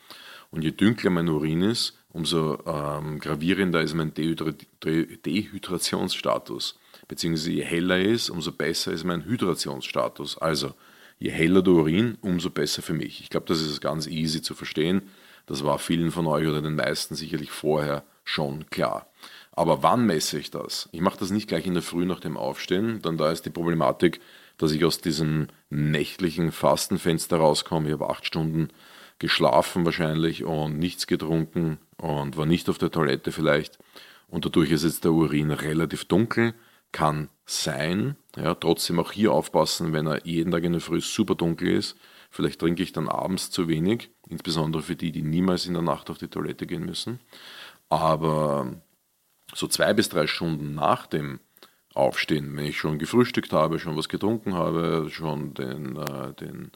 Und 0.50 0.62
je 0.62 0.70
dunkler 0.70 1.10
mein 1.10 1.28
Urin 1.28 1.60
ist, 1.60 1.98
umso 2.14 2.64
ähm, 2.64 3.18
gravierender 3.18 3.82
ist 3.82 3.92
mein 3.92 4.14
Dehydra 4.14 4.52
Dehydrationsstatus. 4.82 6.78
Beziehungsweise 7.08 7.52
je 7.52 7.64
heller 7.64 8.00
ist, 8.00 8.30
umso 8.30 8.52
besser 8.52 8.92
ist 8.92 9.04
mein 9.04 9.26
Hydrationsstatus. 9.26 10.38
Also 10.38 10.72
je 11.18 11.30
heller 11.30 11.60
der 11.60 11.74
Urin, 11.74 12.16
umso 12.22 12.48
besser 12.48 12.80
für 12.80 12.94
mich. 12.94 13.20
Ich 13.20 13.28
glaube, 13.28 13.44
das 13.44 13.60
ist 13.60 13.82
ganz 13.82 14.06
easy 14.06 14.40
zu 14.40 14.54
verstehen. 14.54 15.02
Das 15.44 15.62
war 15.62 15.78
vielen 15.78 16.10
von 16.10 16.26
euch 16.26 16.48
oder 16.48 16.62
den 16.62 16.76
meisten 16.76 17.16
sicherlich 17.16 17.50
vorher 17.50 18.02
schon 18.24 18.64
klar. 18.70 19.10
Aber 19.56 19.82
wann 19.82 20.04
messe 20.06 20.38
ich 20.38 20.50
das? 20.50 20.88
Ich 20.92 21.00
mache 21.00 21.18
das 21.18 21.30
nicht 21.30 21.48
gleich 21.48 21.66
in 21.66 21.74
der 21.74 21.82
Früh 21.82 22.04
nach 22.04 22.20
dem 22.20 22.36
Aufstehen, 22.36 23.00
dann 23.02 23.16
da 23.16 23.32
ist 23.32 23.46
die 23.46 23.50
Problematik, 23.50 24.20
dass 24.58 24.70
ich 24.72 24.84
aus 24.84 25.00
diesem 25.00 25.48
nächtlichen 25.70 26.52
Fastenfenster 26.52 27.38
rauskomme. 27.38 27.88
Ich 27.88 27.92
habe 27.94 28.10
acht 28.10 28.26
Stunden 28.26 28.68
geschlafen 29.18 29.84
wahrscheinlich 29.86 30.44
und 30.44 30.78
nichts 30.78 31.06
getrunken 31.06 31.78
und 31.96 32.36
war 32.36 32.46
nicht 32.46 32.68
auf 32.68 32.76
der 32.76 32.90
Toilette 32.90 33.32
vielleicht. 33.32 33.78
Und 34.28 34.44
dadurch 34.44 34.70
ist 34.70 34.84
jetzt 34.84 35.04
der 35.04 35.12
Urin 35.12 35.50
relativ 35.50 36.04
dunkel. 36.04 36.54
Kann 36.92 37.28
sein. 37.46 38.16
Ja, 38.36 38.54
trotzdem 38.54 39.00
auch 39.00 39.12
hier 39.12 39.32
aufpassen, 39.32 39.92
wenn 39.92 40.06
er 40.06 40.26
jeden 40.26 40.50
Tag 40.50 40.64
in 40.64 40.72
der 40.72 40.80
Früh 40.80 41.00
super 41.00 41.34
dunkel 41.34 41.68
ist. 41.68 41.96
Vielleicht 42.30 42.60
trinke 42.60 42.82
ich 42.82 42.92
dann 42.92 43.08
abends 43.08 43.50
zu 43.50 43.68
wenig, 43.68 44.10
insbesondere 44.28 44.82
für 44.82 44.96
die, 44.96 45.12
die 45.12 45.22
niemals 45.22 45.66
in 45.66 45.74
der 45.74 45.82
Nacht 45.82 46.10
auf 46.10 46.18
die 46.18 46.28
Toilette 46.28 46.66
gehen 46.66 46.84
müssen. 46.84 47.20
Aber 47.88 48.82
so 49.56 49.66
zwei 49.66 49.94
bis 49.94 50.08
drei 50.08 50.26
Stunden 50.26 50.74
nach 50.74 51.06
dem 51.06 51.40
Aufstehen, 51.94 52.54
wenn 52.56 52.66
ich 52.66 52.78
schon 52.78 52.98
gefrühstückt 52.98 53.52
habe, 53.52 53.78
schon 53.78 53.96
was 53.96 54.08
getrunken 54.08 54.54
habe, 54.54 55.08
schon 55.10 55.54
den, 55.54 55.96
äh, 55.96 56.34
den 56.34 56.70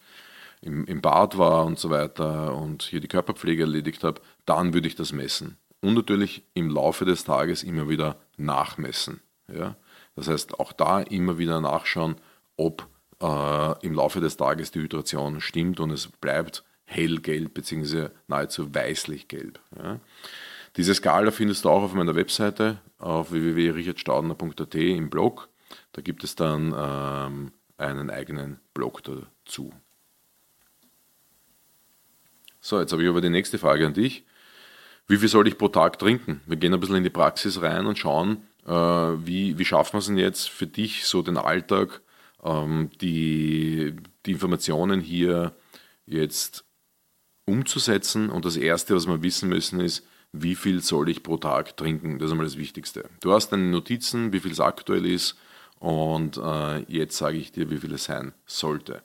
im, 0.62 0.86
im 0.86 1.00
Bad 1.00 1.36
war 1.36 1.66
und 1.66 1.78
so 1.78 1.90
weiter 1.90 2.54
und 2.54 2.82
hier 2.82 3.00
die 3.00 3.08
Körperpflege 3.08 3.62
erledigt 3.62 4.02
habe, 4.02 4.20
dann 4.46 4.72
würde 4.72 4.88
ich 4.88 4.94
das 4.94 5.12
messen. 5.12 5.58
Und 5.80 5.94
natürlich 5.94 6.42
im 6.54 6.70
Laufe 6.70 7.04
des 7.04 7.24
Tages 7.24 7.62
immer 7.62 7.88
wieder 7.88 8.16
nachmessen. 8.36 9.20
Ja? 9.52 9.76
Das 10.16 10.28
heißt, 10.28 10.58
auch 10.58 10.72
da 10.72 11.00
immer 11.00 11.38
wieder 11.38 11.60
nachschauen, 11.60 12.16
ob 12.56 12.86
äh, 13.22 13.86
im 13.86 13.94
Laufe 13.94 14.20
des 14.20 14.36
Tages 14.36 14.70
die 14.70 14.80
Hydration 14.80 15.40
stimmt 15.40 15.80
und 15.80 15.90
es 15.90 16.08
bleibt 16.08 16.64
hellgelb 16.84 17.54
bzw. 17.54 18.08
nahezu 18.26 18.74
weißlich 18.74 19.28
gelb. 19.28 19.60
Ja? 19.76 20.00
Diese 20.76 20.94
Skala 20.94 21.30
findest 21.30 21.64
du 21.64 21.70
auch 21.70 21.82
auf 21.82 21.94
meiner 21.94 22.14
Webseite 22.14 22.78
auf 22.98 23.32
www.richardstaudner.at 23.32 24.74
im 24.74 25.10
Blog. 25.10 25.48
Da 25.92 26.02
gibt 26.02 26.22
es 26.24 26.36
dann 26.36 26.74
ähm, 26.76 27.52
einen 27.76 28.10
eigenen 28.10 28.60
Blog 28.74 29.02
dazu. 29.02 29.72
So, 32.60 32.78
jetzt 32.78 32.92
habe 32.92 33.02
ich 33.02 33.08
aber 33.08 33.20
die 33.20 33.30
nächste 33.30 33.58
Frage 33.58 33.86
an 33.86 33.94
dich. 33.94 34.24
Wie 35.06 35.16
viel 35.16 35.28
soll 35.28 35.48
ich 35.48 35.58
pro 35.58 35.68
Tag 35.68 35.98
trinken? 35.98 36.40
Wir 36.46 36.56
gehen 36.56 36.72
ein 36.72 36.78
bisschen 36.78 36.96
in 36.96 37.04
die 37.04 37.10
Praxis 37.10 37.62
rein 37.62 37.86
und 37.86 37.98
schauen, 37.98 38.46
äh, 38.66 38.70
wie, 38.70 39.58
wie 39.58 39.64
schaffen 39.64 39.94
wir 39.94 39.98
es 39.98 40.06
denn 40.06 40.18
jetzt 40.18 40.50
für 40.50 40.66
dich, 40.66 41.06
so 41.06 41.22
den 41.22 41.36
Alltag, 41.36 42.00
ähm, 42.44 42.90
die, 43.00 43.96
die 44.26 44.32
Informationen 44.32 45.00
hier 45.00 45.52
jetzt 46.06 46.64
umzusetzen. 47.44 48.30
Und 48.30 48.44
das 48.44 48.56
Erste, 48.56 48.94
was 48.94 49.08
wir 49.08 49.22
wissen 49.22 49.48
müssen, 49.48 49.80
ist, 49.80 50.06
wie 50.32 50.54
viel 50.54 50.80
soll 50.82 51.08
ich 51.08 51.22
pro 51.22 51.36
Tag 51.36 51.76
trinken. 51.76 52.18
Das 52.18 52.26
ist 52.26 52.32
einmal 52.32 52.46
das 52.46 52.56
Wichtigste. 52.56 53.08
Du 53.20 53.32
hast 53.32 53.50
deine 53.50 53.64
Notizen, 53.64 54.32
wie 54.32 54.40
viel 54.40 54.52
es 54.52 54.60
aktuell 54.60 55.06
ist 55.06 55.36
und 55.78 56.36
äh, 56.36 56.80
jetzt 56.88 57.16
sage 57.16 57.38
ich 57.38 57.52
dir, 57.52 57.70
wie 57.70 57.78
viel 57.78 57.94
es 57.94 58.04
sein 58.04 58.32
sollte. 58.46 59.02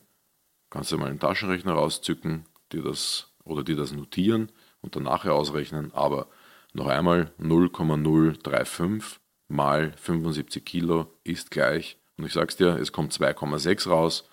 Kannst 0.70 0.92
du 0.92 0.98
mal 0.98 1.10
einen 1.10 1.18
Taschenrechner 1.18 1.72
rauszücken, 1.72 2.46
dir 2.72 2.82
das 2.82 3.32
oder 3.44 3.64
dir 3.64 3.76
das 3.76 3.92
notieren 3.92 4.50
und 4.80 4.96
dann 4.96 5.02
nachher 5.02 5.34
ausrechnen, 5.34 5.92
aber 5.92 6.28
noch 6.72 6.86
einmal 6.86 7.32
0,035 7.38 9.20
mal 9.48 9.92
75 9.96 10.64
Kilo 10.64 11.12
ist 11.24 11.50
gleich, 11.50 11.98
und 12.16 12.26
ich 12.26 12.32
sag's 12.32 12.56
dir, 12.56 12.76
es 12.76 12.92
kommt 12.92 13.12
2,6 13.12 13.88
raus 13.88 14.28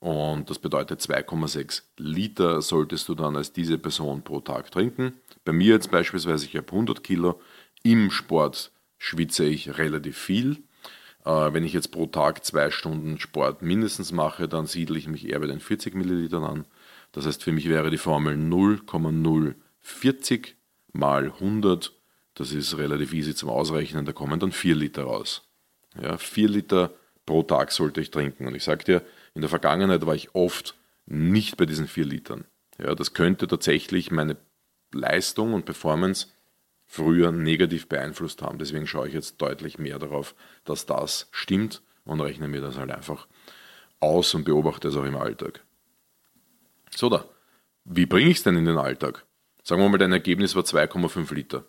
und 0.00 0.50
das 0.50 0.58
bedeutet 0.58 1.00
2,6 1.00 1.82
Liter 1.98 2.62
solltest 2.62 3.08
du 3.08 3.14
dann 3.14 3.36
als 3.36 3.52
diese 3.52 3.78
Person 3.78 4.22
pro 4.22 4.40
Tag 4.40 4.70
trinken. 4.70 5.14
Bei 5.44 5.52
mir 5.52 5.74
jetzt 5.74 5.90
beispielsweise, 5.90 6.46
ich 6.46 6.56
habe 6.56 6.72
100 6.72 7.04
Kilo, 7.04 7.40
im 7.82 8.10
Sport 8.10 8.72
schwitze 8.98 9.44
ich 9.44 9.78
relativ 9.78 10.18
viel. 10.18 10.62
Äh, 11.24 11.52
wenn 11.52 11.64
ich 11.64 11.72
jetzt 11.72 11.92
pro 11.92 12.06
Tag 12.06 12.44
zwei 12.44 12.70
Stunden 12.70 13.18
Sport 13.20 13.62
mindestens 13.62 14.12
mache, 14.12 14.48
dann 14.48 14.66
siedle 14.66 14.98
ich 14.98 15.08
mich 15.08 15.28
eher 15.28 15.40
bei 15.40 15.46
den 15.46 15.60
40 15.60 15.94
Millilitern 15.94 16.44
an. 16.44 16.66
Das 17.12 17.26
heißt, 17.26 17.42
für 17.42 17.52
mich 17.52 17.68
wäre 17.68 17.90
die 17.90 17.98
Formel 17.98 18.36
0,040 18.36 20.56
mal 20.92 21.26
100. 21.26 21.92
Das 22.34 22.52
ist 22.52 22.76
relativ 22.78 23.12
easy 23.12 23.34
zum 23.34 23.50
Ausrechnen. 23.50 24.04
Da 24.04 24.12
kommen 24.12 24.40
dann 24.40 24.52
4 24.52 24.74
Liter 24.74 25.04
raus. 25.04 25.48
Ja, 26.00 26.16
4 26.16 26.48
Liter 26.48 26.94
pro 27.26 27.42
Tag 27.42 27.72
sollte 27.72 28.00
ich 28.00 28.10
trinken. 28.10 28.46
Und 28.46 28.54
ich 28.54 28.64
sage 28.64 28.84
dir, 28.84 29.02
in 29.34 29.42
der 29.42 29.50
Vergangenheit 29.50 30.06
war 30.06 30.14
ich 30.14 30.34
oft 30.34 30.74
nicht 31.06 31.56
bei 31.56 31.66
diesen 31.66 31.88
4 31.88 32.04
Litern. 32.04 32.44
Ja, 32.78 32.94
das 32.94 33.12
könnte 33.12 33.46
tatsächlich 33.46 34.10
meine 34.10 34.36
Leistung 34.92 35.54
und 35.54 35.64
Performance 35.64 36.28
früher 36.86 37.32
negativ 37.32 37.88
beeinflusst 37.88 38.42
haben. 38.42 38.58
Deswegen 38.58 38.86
schaue 38.86 39.08
ich 39.08 39.14
jetzt 39.14 39.40
deutlich 39.40 39.78
mehr 39.78 39.98
darauf, 39.98 40.34
dass 40.64 40.86
das 40.86 41.28
stimmt 41.30 41.82
und 42.04 42.20
rechne 42.20 42.48
mir 42.48 42.60
das 42.60 42.76
halt 42.76 42.90
einfach 42.90 43.26
aus 44.00 44.34
und 44.34 44.44
beobachte 44.44 44.88
es 44.88 44.96
auch 44.96 45.04
im 45.04 45.16
Alltag. 45.16 45.64
So 46.94 47.08
da, 47.08 47.24
wie 47.84 48.06
bringe 48.06 48.30
ich 48.30 48.38
es 48.38 48.42
denn 48.42 48.56
in 48.56 48.66
den 48.66 48.78
Alltag? 48.78 49.24
Sagen 49.62 49.80
wir 49.80 49.88
mal, 49.88 49.98
dein 49.98 50.12
Ergebnis 50.12 50.56
war 50.56 50.62
2,5 50.62 51.34
Liter. 51.34 51.64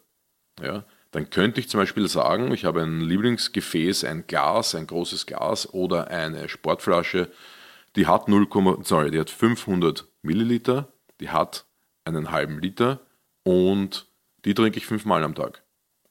Ja, 0.61 0.85
dann 1.11 1.29
könnte 1.29 1.59
ich 1.59 1.69
zum 1.69 1.79
Beispiel 1.79 2.07
sagen, 2.07 2.51
ich 2.51 2.65
habe 2.65 2.81
ein 2.81 3.01
Lieblingsgefäß, 3.01 4.03
ein 4.03 4.25
Glas, 4.25 4.73
ein 4.75 4.87
großes 4.87 5.25
Glas 5.25 5.71
oder 5.73 6.07
eine 6.07 6.49
Sportflasche, 6.49 7.31
die 7.95 8.07
hat 8.07 8.27
0, 8.27 8.47
sorry, 8.81 9.11
die 9.11 9.19
hat 9.19 9.29
500 9.29 10.07
Milliliter, 10.23 10.91
die 11.19 11.29
hat 11.29 11.65
einen 12.05 12.31
halben 12.31 12.59
Liter 12.59 13.01
und 13.43 14.07
die 14.45 14.55
trinke 14.55 14.77
ich 14.77 14.87
fünfmal 14.87 15.23
am 15.23 15.35
Tag. 15.35 15.63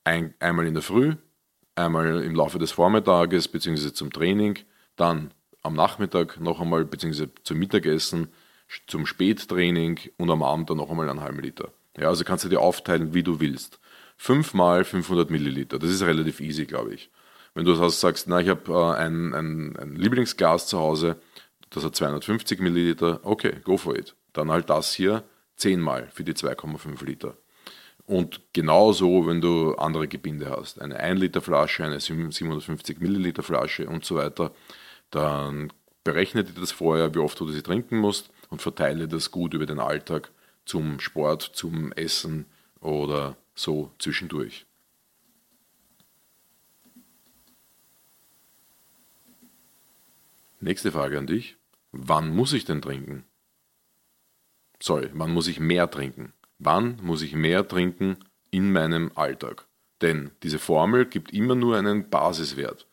Ein, 0.04 0.34
einmal 0.38 0.66
in 0.66 0.74
der 0.74 0.82
Früh, 0.82 1.16
einmal 1.74 2.22
im 2.22 2.34
Laufe 2.34 2.58
des 2.58 2.72
Vormittages 2.72 3.48
bzw. 3.48 3.92
zum 3.92 4.12
Training, 4.12 4.58
dann 4.96 5.34
am 5.62 5.74
Nachmittag 5.74 6.40
noch 6.40 6.60
einmal 6.60 6.84
bzw. 6.84 7.28
zum 7.42 7.58
Mittagessen, 7.58 8.28
zum 8.86 9.06
Spättraining 9.06 10.00
und 10.16 10.30
am 10.30 10.42
Abend 10.42 10.70
dann 10.70 10.78
noch 10.78 10.90
einmal 10.90 11.08
einen 11.08 11.20
halben 11.20 11.40
Liter. 11.40 11.72
Ja, 11.98 12.08
also 12.08 12.24
kannst 12.24 12.44
du 12.44 12.48
dir 12.48 12.60
aufteilen, 12.60 13.14
wie 13.14 13.22
du 13.22 13.40
willst. 13.40 13.78
Fünfmal 14.16 14.84
500 14.84 15.30
Milliliter, 15.30 15.78
das 15.78 15.90
ist 15.90 16.02
relativ 16.02 16.40
easy, 16.40 16.64
glaube 16.64 16.94
ich. 16.94 17.10
Wenn 17.54 17.64
du 17.64 17.74
sagst, 17.74 18.28
na, 18.28 18.40
ich 18.40 18.48
habe 18.48 18.72
äh, 18.72 18.98
ein, 18.98 19.34
ein, 19.34 19.76
ein 19.76 19.96
Lieblingsglas 19.96 20.68
zu 20.68 20.78
Hause, 20.78 21.20
das 21.70 21.84
hat 21.84 21.96
250 21.96 22.60
Milliliter, 22.60 23.20
okay, 23.24 23.56
go 23.64 23.76
for 23.76 23.96
it. 23.96 24.14
Dann 24.32 24.50
halt 24.50 24.70
das 24.70 24.94
hier 24.94 25.24
zehnmal 25.56 26.08
für 26.12 26.24
die 26.24 26.32
2,5 26.32 27.04
Liter. 27.04 27.36
Und 28.06 28.40
genauso, 28.52 29.26
wenn 29.26 29.40
du 29.40 29.74
andere 29.74 30.08
Gebinde 30.08 30.50
hast, 30.50 30.80
eine 30.80 30.98
1 30.98 31.20
Liter 31.20 31.40
Flasche, 31.40 31.84
eine 31.84 32.00
750 32.00 33.00
Milliliter 33.00 33.42
Flasche 33.42 33.86
und 33.86 34.04
so 34.04 34.16
weiter, 34.16 34.52
dann 35.10 35.72
berechne 36.04 36.42
dir 36.42 36.58
das 36.58 36.72
vorher, 36.72 37.14
wie 37.14 37.18
oft 37.18 37.38
du 37.38 37.48
sie 37.48 37.62
trinken 37.62 37.98
musst 37.98 38.30
und 38.52 38.60
verteile 38.60 39.08
das 39.08 39.30
gut 39.30 39.54
über 39.54 39.64
den 39.64 39.80
Alltag 39.80 40.30
zum 40.66 41.00
Sport, 41.00 41.42
zum 41.42 41.90
Essen 41.92 42.44
oder 42.80 43.38
so 43.54 43.90
zwischendurch. 43.98 44.66
Nächste 50.60 50.92
Frage 50.92 51.18
an 51.18 51.26
dich. 51.26 51.56
Wann 51.92 52.28
muss 52.28 52.52
ich 52.52 52.66
denn 52.66 52.82
trinken? 52.82 53.24
Sorry, 54.80 55.08
wann 55.14 55.32
muss 55.32 55.48
ich 55.48 55.58
mehr 55.58 55.90
trinken? 55.90 56.34
Wann 56.58 56.98
muss 57.02 57.22
ich 57.22 57.32
mehr 57.32 57.66
trinken 57.66 58.18
in 58.50 58.70
meinem 58.70 59.12
Alltag? 59.14 59.64
Denn 60.02 60.30
diese 60.42 60.58
Formel 60.58 61.06
gibt 61.06 61.32
immer 61.32 61.54
nur 61.54 61.78
einen 61.78 62.10
Basiswert. 62.10 62.86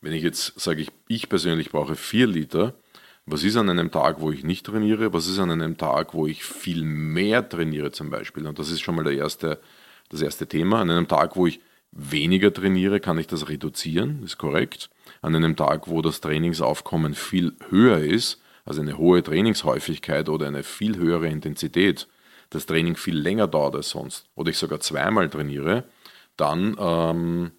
Wenn 0.00 0.12
ich 0.12 0.22
jetzt 0.22 0.58
sage, 0.60 0.82
ich, 0.82 0.92
ich 1.08 1.28
persönlich 1.28 1.70
brauche 1.70 1.96
4 1.96 2.28
Liter, 2.28 2.74
was 3.30 3.44
ist 3.44 3.56
an 3.56 3.70
einem 3.70 3.90
Tag, 3.90 4.20
wo 4.20 4.30
ich 4.30 4.44
nicht 4.44 4.66
trainiere? 4.66 5.12
Was 5.12 5.26
ist 5.26 5.38
an 5.38 5.50
einem 5.50 5.76
Tag, 5.76 6.14
wo 6.14 6.26
ich 6.26 6.44
viel 6.44 6.84
mehr 6.84 7.48
trainiere 7.48 7.92
zum 7.92 8.10
Beispiel? 8.10 8.46
Und 8.46 8.58
das 8.58 8.70
ist 8.70 8.80
schon 8.80 8.94
mal 8.96 9.04
der 9.04 9.14
erste, 9.14 9.60
das 10.08 10.22
erste 10.22 10.46
Thema. 10.46 10.80
An 10.80 10.90
einem 10.90 11.08
Tag, 11.08 11.36
wo 11.36 11.46
ich 11.46 11.60
weniger 11.92 12.52
trainiere, 12.52 13.00
kann 13.00 13.18
ich 13.18 13.26
das 13.26 13.48
reduzieren, 13.48 14.22
ist 14.22 14.38
korrekt. 14.38 14.90
An 15.22 15.34
einem 15.34 15.56
Tag, 15.56 15.88
wo 15.88 16.02
das 16.02 16.20
Trainingsaufkommen 16.20 17.14
viel 17.14 17.54
höher 17.68 17.98
ist, 17.98 18.40
also 18.64 18.80
eine 18.80 18.98
hohe 18.98 19.22
Trainingshäufigkeit 19.22 20.28
oder 20.28 20.46
eine 20.46 20.62
viel 20.62 20.96
höhere 20.96 21.28
Intensität, 21.28 22.08
das 22.50 22.66
Training 22.66 22.96
viel 22.96 23.16
länger 23.16 23.46
dauert 23.46 23.76
als 23.76 23.90
sonst 23.90 24.28
oder 24.34 24.50
ich 24.50 24.58
sogar 24.58 24.80
zweimal 24.80 25.28
trainiere, 25.28 25.84
dann, 26.36 26.76
ähm, 26.78 27.52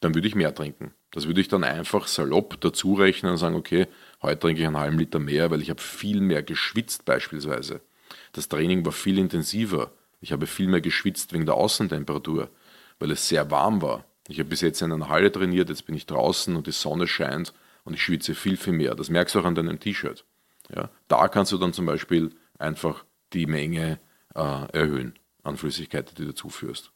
dann 0.00 0.14
würde 0.14 0.28
ich 0.28 0.34
mehr 0.34 0.54
trinken. 0.54 0.92
Das 1.12 1.26
würde 1.26 1.40
ich 1.40 1.48
dann 1.48 1.64
einfach 1.64 2.08
salopp 2.08 2.60
dazu 2.60 2.94
rechnen 2.94 3.32
und 3.32 3.38
sagen, 3.38 3.56
okay, 3.56 3.86
heute 4.22 4.40
trinke 4.40 4.60
ich 4.60 4.66
einen 4.66 4.76
halben 4.76 4.98
Liter 4.98 5.18
mehr, 5.18 5.50
weil 5.50 5.62
ich 5.62 5.70
habe 5.70 5.80
viel 5.80 6.20
mehr 6.20 6.42
geschwitzt 6.42 7.04
beispielsweise. 7.04 7.80
Das 8.32 8.48
Training 8.48 8.84
war 8.84 8.92
viel 8.92 9.18
intensiver. 9.18 9.92
Ich 10.20 10.32
habe 10.32 10.46
viel 10.46 10.68
mehr 10.68 10.80
geschwitzt 10.80 11.32
wegen 11.32 11.46
der 11.46 11.54
Außentemperatur, 11.54 12.50
weil 12.98 13.10
es 13.10 13.28
sehr 13.28 13.50
warm 13.50 13.82
war. 13.82 14.04
Ich 14.28 14.38
habe 14.38 14.48
bis 14.48 14.60
jetzt 14.60 14.82
in 14.82 14.92
einer 14.92 15.08
Halle 15.08 15.30
trainiert, 15.30 15.68
jetzt 15.68 15.86
bin 15.86 15.94
ich 15.94 16.06
draußen 16.06 16.56
und 16.56 16.66
die 16.66 16.72
Sonne 16.72 17.06
scheint 17.06 17.52
und 17.84 17.94
ich 17.94 18.02
schwitze 18.02 18.34
viel, 18.34 18.56
viel 18.56 18.72
mehr. 18.72 18.94
Das 18.94 19.08
merkst 19.08 19.34
du 19.34 19.40
auch 19.40 19.44
an 19.44 19.54
deinem 19.54 19.78
T-Shirt. 19.78 20.24
Ja, 20.74 20.90
da 21.06 21.28
kannst 21.28 21.52
du 21.52 21.58
dann 21.58 21.72
zum 21.72 21.86
Beispiel 21.86 22.34
einfach 22.58 23.04
die 23.32 23.46
Menge 23.46 24.00
äh, 24.34 24.72
erhöhen 24.72 25.14
an 25.44 25.56
Flüssigkeit, 25.56 26.18
die 26.18 26.24
du 26.24 26.34
zuführst. 26.34 26.90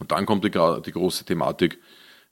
Und 0.00 0.10
dann 0.10 0.26
kommt 0.26 0.44
die, 0.44 0.50
die 0.50 0.92
große 0.92 1.24
Thematik, 1.24 1.78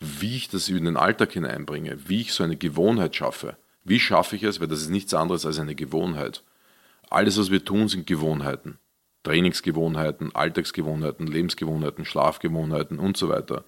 wie 0.01 0.37
ich 0.37 0.49
das 0.49 0.69
in 0.69 0.85
den 0.85 0.97
Alltag 0.97 1.33
hineinbringe, 1.33 1.99
wie 2.09 2.21
ich 2.21 2.33
so 2.33 2.45
eine 2.45 2.57
Gewohnheit 2.57 3.17
schaffe. 3.17 3.57
Wie 3.85 4.01
schaffe 4.01 4.37
ich 4.37 4.43
es? 4.43 4.61
Weil 4.61 4.69
das 4.69 4.81
ist 4.81 4.91
nichts 4.91 5.15
anderes 5.15 5.47
als 5.47 5.59
eine 5.59 5.75
Gewohnheit. 5.75 6.43
Alles, 7.11 7.39
was 7.39 7.51
wir 7.51 7.65
tun, 7.65 7.89
sind 7.89 8.07
Gewohnheiten. 8.07 8.79
Trainingsgewohnheiten, 9.25 10.35
Alltagsgewohnheiten, 10.35 11.27
Lebensgewohnheiten, 11.27 12.05
Schlafgewohnheiten 12.05 12.99
und 12.99 13.17
so 13.17 13.29
weiter. 13.29 13.65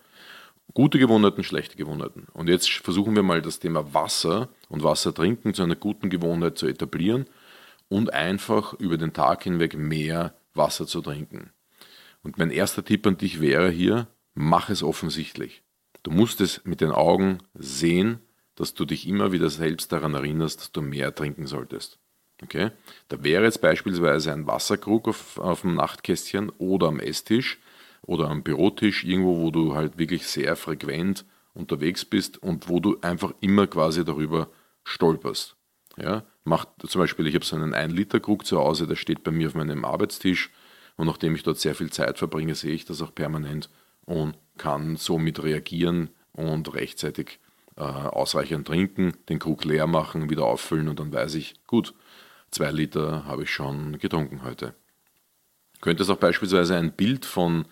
Gute 0.72 0.98
Gewohnheiten, 0.98 1.42
schlechte 1.42 1.76
Gewohnheiten. 1.76 2.28
Und 2.32 2.48
jetzt 2.48 2.70
versuchen 2.70 3.16
wir 3.16 3.24
mal 3.24 3.42
das 3.42 3.58
Thema 3.58 3.92
Wasser 3.92 4.48
und 4.68 4.84
Wasser 4.84 5.12
trinken 5.12 5.52
zu 5.52 5.62
einer 5.62 5.74
guten 5.74 6.10
Gewohnheit 6.10 6.58
zu 6.58 6.66
etablieren 6.66 7.26
und 7.88 8.12
einfach 8.12 8.74
über 8.74 8.96
den 8.96 9.12
Tag 9.12 9.42
hinweg 9.42 9.76
mehr 9.76 10.34
Wasser 10.54 10.86
zu 10.86 11.00
trinken. 11.00 11.50
Und 12.22 12.38
mein 12.38 12.50
erster 12.50 12.84
Tipp 12.84 13.06
an 13.06 13.16
dich 13.16 13.40
wäre 13.40 13.70
hier, 13.70 14.06
mach 14.34 14.70
es 14.70 14.82
offensichtlich. 14.82 15.62
Du 16.02 16.10
musst 16.10 16.40
es 16.40 16.64
mit 16.64 16.80
den 16.80 16.92
Augen 16.92 17.38
sehen, 17.54 18.20
dass 18.54 18.74
du 18.74 18.84
dich 18.84 19.06
immer 19.06 19.32
wieder 19.32 19.50
selbst 19.50 19.92
daran 19.92 20.14
erinnerst, 20.14 20.60
dass 20.60 20.72
du 20.72 20.82
mehr 20.82 21.14
trinken 21.14 21.46
solltest. 21.46 21.98
Okay? 22.42 22.70
Da 23.08 23.22
wäre 23.22 23.44
jetzt 23.44 23.60
beispielsweise 23.60 24.32
ein 24.32 24.46
Wasserkrug 24.46 25.08
auf, 25.08 25.38
auf 25.38 25.62
dem 25.62 25.74
Nachtkästchen 25.74 26.50
oder 26.58 26.88
am 26.88 27.00
Esstisch 27.00 27.58
oder 28.02 28.28
am 28.28 28.42
Bürotisch, 28.42 29.04
irgendwo, 29.04 29.40
wo 29.40 29.50
du 29.50 29.74
halt 29.74 29.98
wirklich 29.98 30.26
sehr 30.26 30.56
frequent 30.56 31.24
unterwegs 31.54 32.04
bist 32.04 32.42
und 32.42 32.68
wo 32.68 32.80
du 32.80 32.98
einfach 33.02 33.32
immer 33.40 33.66
quasi 33.66 34.04
darüber 34.04 34.48
stolperst. 34.84 35.56
Ja? 35.96 36.24
Macht, 36.44 36.68
zum 36.86 37.00
Beispiel, 37.00 37.26
ich 37.26 37.34
habe 37.34 37.44
so 37.44 37.56
einen 37.56 37.74
1-Liter-Krug 37.74 38.46
zu 38.46 38.58
Hause, 38.58 38.86
der 38.86 38.96
steht 38.96 39.22
bei 39.22 39.30
mir 39.30 39.48
auf 39.48 39.54
meinem 39.54 39.84
Arbeitstisch 39.84 40.50
und 40.96 41.06
nachdem 41.06 41.34
ich 41.34 41.42
dort 41.42 41.58
sehr 41.58 41.74
viel 41.74 41.90
Zeit 41.90 42.18
verbringe, 42.18 42.54
sehe 42.54 42.72
ich 42.72 42.84
das 42.84 43.02
auch 43.02 43.14
permanent 43.14 43.68
und 44.06 44.36
kann 44.61 44.96
somit 44.96 45.42
reagieren 45.42 46.11
und 46.33 46.75
rechtzeitig 46.75 47.40
äh, 47.77 47.81
ausreichend 47.81 48.66
trinken, 48.66 49.14
den 49.31 49.38
Krug 49.38 49.64
leer 49.64 49.87
machen, 49.87 50.29
wieder 50.29 50.44
auffüllen 50.44 50.88
und 50.88 51.01
dann 51.01 51.11
weiß 51.11 51.35
ich, 51.37 51.55
gut, 51.66 51.94
zwei 52.51 52.70
Liter 52.70 53.25
habe 53.25 53.44
ich 53.44 53.51
schon 53.51 53.99
getrunken 53.99 54.42
heute. 54.44 54.75
Könnte 55.81 56.03
es 56.03 56.11
auch 56.11 56.18
beispielsweise 56.18 56.77
ein 56.77 56.92
Bild 56.92 57.25
von 57.25 57.64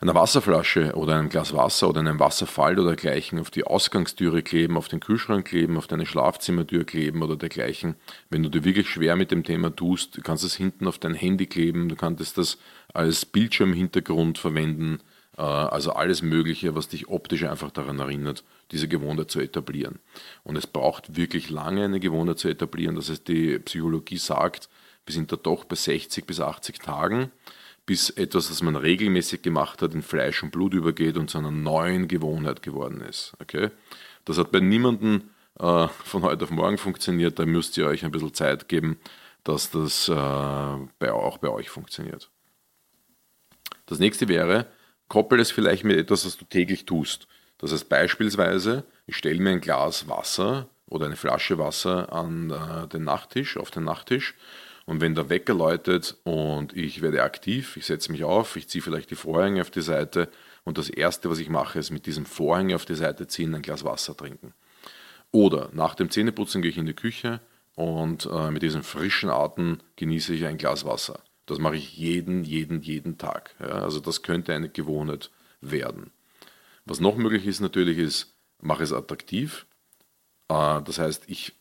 einer 0.00 0.16
Wasserflasche 0.16 0.94
oder 0.94 1.14
einem 1.14 1.28
Glas 1.28 1.52
Wasser 1.52 1.88
oder 1.88 2.00
einem 2.00 2.18
Wasserfall 2.18 2.78
oder 2.78 2.96
dergleichen 2.96 3.38
auf 3.38 3.50
die 3.52 3.64
Ausgangstüre 3.64 4.42
kleben, 4.42 4.76
auf 4.76 4.88
den 4.88 4.98
Kühlschrank 4.98 5.46
kleben, 5.46 5.76
auf 5.76 5.86
deine 5.86 6.06
Schlafzimmertür 6.06 6.84
kleben 6.84 7.22
oder 7.22 7.36
dergleichen. 7.36 7.94
Wenn 8.30 8.42
du 8.42 8.48
dir 8.48 8.64
wirklich 8.64 8.88
schwer 8.88 9.14
mit 9.14 9.30
dem 9.30 9.44
Thema 9.44 9.74
tust, 9.74 10.16
du 10.16 10.22
kannst 10.22 10.42
es 10.42 10.56
hinten 10.56 10.88
auf 10.88 10.98
dein 10.98 11.14
Handy 11.14 11.46
kleben, 11.46 11.88
du 11.88 11.94
kannst 11.94 12.36
das 12.36 12.58
als 12.92 13.26
Bildschirmhintergrund 13.26 14.38
verwenden, 14.38 14.98
also 15.42 15.92
alles 15.92 16.22
Mögliche, 16.22 16.74
was 16.74 16.88
dich 16.88 17.08
optisch 17.08 17.44
einfach 17.44 17.70
daran 17.70 18.00
erinnert, 18.00 18.44
diese 18.72 18.88
Gewohnheit 18.88 19.30
zu 19.30 19.40
etablieren. 19.40 20.00
Und 20.42 20.56
es 20.56 20.66
braucht 20.66 21.16
wirklich 21.16 21.50
lange, 21.50 21.84
eine 21.84 22.00
Gewohnheit 22.00 22.38
zu 22.38 22.48
etablieren. 22.48 22.96
Das 22.96 23.08
heißt, 23.08 23.28
die 23.28 23.58
Psychologie 23.60 24.18
sagt, 24.18 24.68
wir 25.06 25.14
sind 25.14 25.30
da 25.32 25.36
doch 25.36 25.64
bei 25.64 25.76
60 25.76 26.26
bis 26.26 26.40
80 26.40 26.80
Tagen 26.80 27.30
bis 27.86 28.10
etwas, 28.10 28.48
das 28.48 28.62
man 28.62 28.76
regelmäßig 28.76 29.40
gemacht 29.40 29.80
hat, 29.80 29.94
in 29.94 30.02
Fleisch 30.02 30.42
und 30.42 30.50
Blut 30.50 30.74
übergeht 30.74 31.16
und 31.16 31.30
zu 31.30 31.38
einer 31.38 31.50
neuen 31.50 32.06
Gewohnheit 32.06 32.62
geworden 32.62 33.00
ist. 33.00 33.32
Okay? 33.40 33.70
Das 34.26 34.36
hat 34.36 34.52
bei 34.52 34.60
niemandem 34.60 35.30
äh, 35.58 35.88
von 35.88 36.22
heute 36.22 36.44
auf 36.44 36.50
morgen 36.50 36.76
funktioniert, 36.76 37.38
da 37.38 37.46
müsst 37.46 37.78
ihr 37.78 37.86
euch 37.86 38.04
ein 38.04 38.10
bisschen 38.10 38.34
Zeit 38.34 38.68
geben, 38.68 38.98
dass 39.42 39.70
das 39.70 40.08
äh, 40.08 40.12
bei, 40.98 41.12
auch 41.12 41.38
bei 41.38 41.48
euch 41.48 41.70
funktioniert. 41.70 42.30
Das 43.86 43.98
nächste 43.98 44.28
wäre, 44.28 44.66
koppel 45.08 45.40
es 45.40 45.50
vielleicht 45.50 45.84
mit 45.84 45.96
etwas, 45.96 46.24
was 46.26 46.36
du 46.36 46.44
täglich 46.44 46.84
tust. 46.84 47.26
Das 47.58 47.72
heißt 47.72 47.88
beispielsweise, 47.88 48.84
ich 49.06 49.16
stelle 49.16 49.40
mir 49.40 49.50
ein 49.50 49.60
Glas 49.60 50.08
Wasser 50.08 50.68
oder 50.86 51.06
eine 51.06 51.16
Flasche 51.16 51.58
Wasser 51.58 52.12
an 52.12 52.50
äh, 52.50 52.86
den 52.88 53.04
Nachttisch, 53.04 53.56
auf 53.56 53.70
den 53.70 53.84
Nachttisch 53.84 54.34
und 54.88 55.02
wenn 55.02 55.14
der 55.14 55.28
Wecker 55.28 55.52
läutet 55.52 56.16
und 56.24 56.74
ich 56.74 57.02
werde 57.02 57.22
aktiv, 57.22 57.76
ich 57.76 57.84
setze 57.84 58.10
mich 58.10 58.24
auf, 58.24 58.56
ich 58.56 58.68
ziehe 58.68 58.80
vielleicht 58.80 59.10
die 59.10 59.16
Vorhänge 59.16 59.60
auf 59.60 59.70
die 59.70 59.82
Seite 59.82 60.30
und 60.64 60.78
das 60.78 60.88
Erste, 60.88 61.28
was 61.28 61.40
ich 61.40 61.50
mache, 61.50 61.78
ist 61.78 61.90
mit 61.90 62.06
diesem 62.06 62.24
Vorhänge 62.24 62.74
auf 62.74 62.86
die 62.86 62.94
Seite 62.94 63.26
ziehen, 63.26 63.54
ein 63.54 63.60
Glas 63.60 63.84
Wasser 63.84 64.16
trinken. 64.16 64.54
Oder 65.30 65.68
nach 65.74 65.94
dem 65.94 66.08
Zähneputzen 66.08 66.62
gehe 66.62 66.70
ich 66.70 66.78
in 66.78 66.86
die 66.86 66.94
Küche 66.94 67.42
und 67.74 68.30
äh, 68.32 68.50
mit 68.50 68.62
diesem 68.62 68.82
frischen 68.82 69.28
Atem 69.28 69.80
genieße 69.96 70.32
ich 70.32 70.46
ein 70.46 70.56
Glas 70.56 70.86
Wasser. 70.86 71.20
Das 71.48 71.58
mache 71.58 71.76
ich 71.76 71.96
jeden, 71.96 72.44
jeden, 72.44 72.82
jeden 72.82 73.16
Tag. 73.16 73.54
Ja, 73.58 73.82
also 73.82 74.00
das 74.00 74.22
könnte 74.22 74.54
eine 74.54 74.68
Gewohnheit 74.68 75.30
werden. 75.62 76.10
Was 76.84 77.00
noch 77.00 77.16
möglich 77.16 77.46
ist 77.46 77.60
natürlich 77.60 77.96
ist, 77.96 78.34
mache 78.60 78.82
es 78.82 78.92
attraktiv. 78.92 79.66
Äh, 80.48 80.82
das 80.82 80.98
heißt, 80.98 81.24
ich 81.26 81.54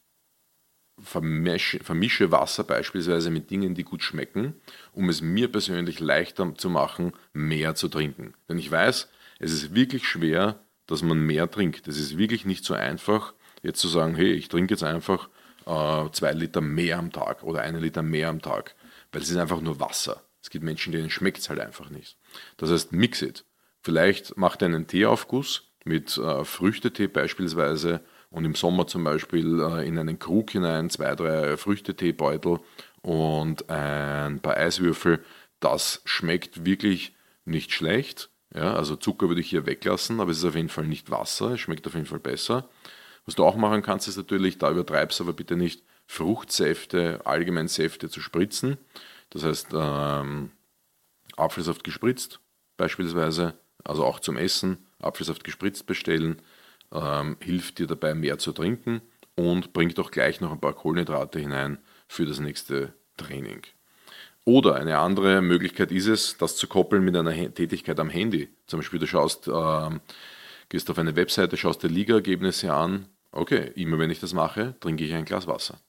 vermische, 1.00 1.80
vermische 1.80 2.32
Wasser 2.32 2.66
beispielsweise 2.66 3.30
mit 3.30 3.50
Dingen, 3.50 3.76
die 3.76 3.84
gut 3.84 4.04
schmecken, 4.04 4.56
um 4.92 5.08
es 5.08 5.22
mir 5.22 5.50
persönlich 5.50 6.02
leichter 6.02 6.54
zu 6.56 6.70
machen, 6.70 7.14
mehr 7.32 7.76
zu 7.76 7.88
trinken. 7.88 8.34
Denn 8.50 8.60
ich 8.60 8.70
weiß, 8.70 9.08
es 9.40 9.54
ist 9.54 9.74
wirklich 9.74 10.06
schwer, 10.06 10.60
dass 10.86 11.02
man 11.02 11.20
mehr 11.20 11.50
trinkt. 11.50 11.88
Es 11.88 11.98
ist 11.98 12.18
wirklich 12.18 12.44
nicht 12.44 12.66
so 12.66 12.74
einfach, 12.74 13.34
jetzt 13.64 13.80
zu 13.80 13.88
sagen, 13.88 14.16
hey, 14.16 14.34
ich 14.34 14.50
trinke 14.50 14.74
jetzt 14.74 14.84
einfach 14.84 15.30
äh, 15.66 16.10
zwei 16.12 16.34
Liter 16.34 16.60
mehr 16.60 16.98
am 16.98 17.14
Tag 17.14 17.44
oder 17.44 17.62
einen 17.62 17.82
Liter 17.82 18.02
mehr 18.02 18.30
am 18.30 18.42
Tag, 18.42 18.76
weil 19.12 19.22
es 19.22 19.30
ist 19.30 19.38
einfach 19.38 19.62
nur 19.62 19.80
Wasser. 19.80 20.22
Es 20.42 20.50
gibt 20.50 20.64
Menschen, 20.64 20.92
denen 20.92 21.10
schmeckt 21.10 21.40
es 21.40 21.50
halt 21.50 21.60
einfach 21.60 21.90
nicht. 21.90 22.18
Das 22.58 22.72
heißt, 22.72 22.92
mix 22.92 23.22
it. 23.22 23.46
Vielleicht 23.82 24.38
macht 24.38 24.62
ihr 24.62 24.68
einen 24.68 24.88
Teeaufguss 24.88 25.72
mit 25.84 26.18
äh, 26.18 26.44
Früchtetee 26.44 27.08
beispielsweise 27.08 28.02
und 28.30 28.46
im 28.46 28.56
Sommer 28.56 28.88
zum 28.88 29.04
Beispiel 29.04 29.60
äh, 29.60 29.88
in 29.88 29.98
einen 29.98 30.20
Krug 30.20 30.52
hinein 30.52 30.90
zwei, 30.90 31.16
drei 31.16 31.58
Früchteteebeutel 31.58 32.60
und 33.02 33.70
ein 33.70 34.40
paar 34.40 34.58
Eiswürfel. 34.58 35.24
Das 35.60 36.02
schmeckt 36.06 36.66
wirklich 36.66 37.16
nicht 37.46 37.72
schlecht. 37.72 38.30
Ja, 38.54 38.76
also 38.76 38.96
Zucker 38.96 39.28
würde 39.28 39.42
ich 39.42 39.50
hier 39.50 39.66
weglassen, 39.66 40.20
aber 40.20 40.32
es 40.32 40.38
ist 40.40 40.46
auf 40.46 40.56
jeden 40.56 40.70
Fall 40.70 40.88
nicht 40.88 41.12
Wasser, 41.12 41.52
es 41.52 41.60
schmeckt 41.60 41.86
auf 41.88 41.94
jeden 41.94 42.06
Fall 42.06 42.20
besser. 42.20 42.70
Was 43.26 43.36
du 43.36 43.44
auch 43.44 43.56
machen 43.58 43.82
kannst, 43.82 44.08
ist 44.08 44.18
natürlich, 44.18 44.58
da 44.58 44.72
übertreibst 44.72 45.20
aber 45.20 45.34
bitte 45.34 45.58
nicht, 45.58 45.84
Fruchtsäfte, 46.08 47.22
allgemein 47.26 47.68
Säfte 47.68 48.10
zu 48.10 48.22
spritzen. 48.22 48.78
Das 49.30 49.44
heißt, 49.44 49.68
ähm, 49.74 50.52
Apfelsaft 51.36 51.84
gespritzt 51.84 52.40
beispielsweise, 52.78 53.54
also 53.84 54.06
auch 54.06 54.20
zum 54.20 54.38
Essen, 54.38 54.88
Apfelsaft 55.00 55.44
gespritzt 55.44 55.86
bestellen 55.86 56.42
ähm, 56.92 57.38
hilft 57.42 57.80
dir 57.80 57.88
dabei 57.88 58.14
mehr 58.14 58.38
zu 58.38 58.52
trinken 58.52 59.02
und 59.36 59.74
bringt 59.74 60.00
auch 60.00 60.12
gleich 60.12 60.42
noch 60.42 60.52
ein 60.52 60.62
paar 60.62 60.74
Kohlenhydrate 60.74 61.40
hinein 61.40 61.80
für 62.08 62.26
das 62.26 62.40
nächste 62.40 62.94
Training. 63.18 63.64
Oder 64.46 64.76
eine 64.76 65.00
andere 65.00 65.42
Möglichkeit 65.42 65.92
ist 65.92 66.08
es, 66.08 66.38
das 66.38 66.56
zu 66.56 66.68
koppeln 66.68 67.04
mit 67.04 67.18
einer 67.18 67.34
Tätigkeit 67.54 68.00
am 68.00 68.10
Handy. 68.10 68.48
Zum 68.66 68.80
Beispiel, 68.80 69.00
du 69.00 69.06
schaust, 69.06 69.48
äh, 69.48 69.90
gehst 70.70 70.90
auf 70.90 70.98
eine 70.98 71.18
Webseite, 71.18 71.58
schaust 71.58 71.84
dir 71.84 71.90
Liga-Ergebnisse 71.90 72.74
an. 72.74 73.08
Okay, 73.32 73.72
immer 73.76 74.00
wenn 74.00 74.10
ich 74.10 74.22
das 74.22 74.34
mache, 74.34 74.76
trinke 74.80 75.04
ich 75.04 75.14
ein 75.14 75.26
Glas 75.26 75.48
Wasser. 75.48 75.80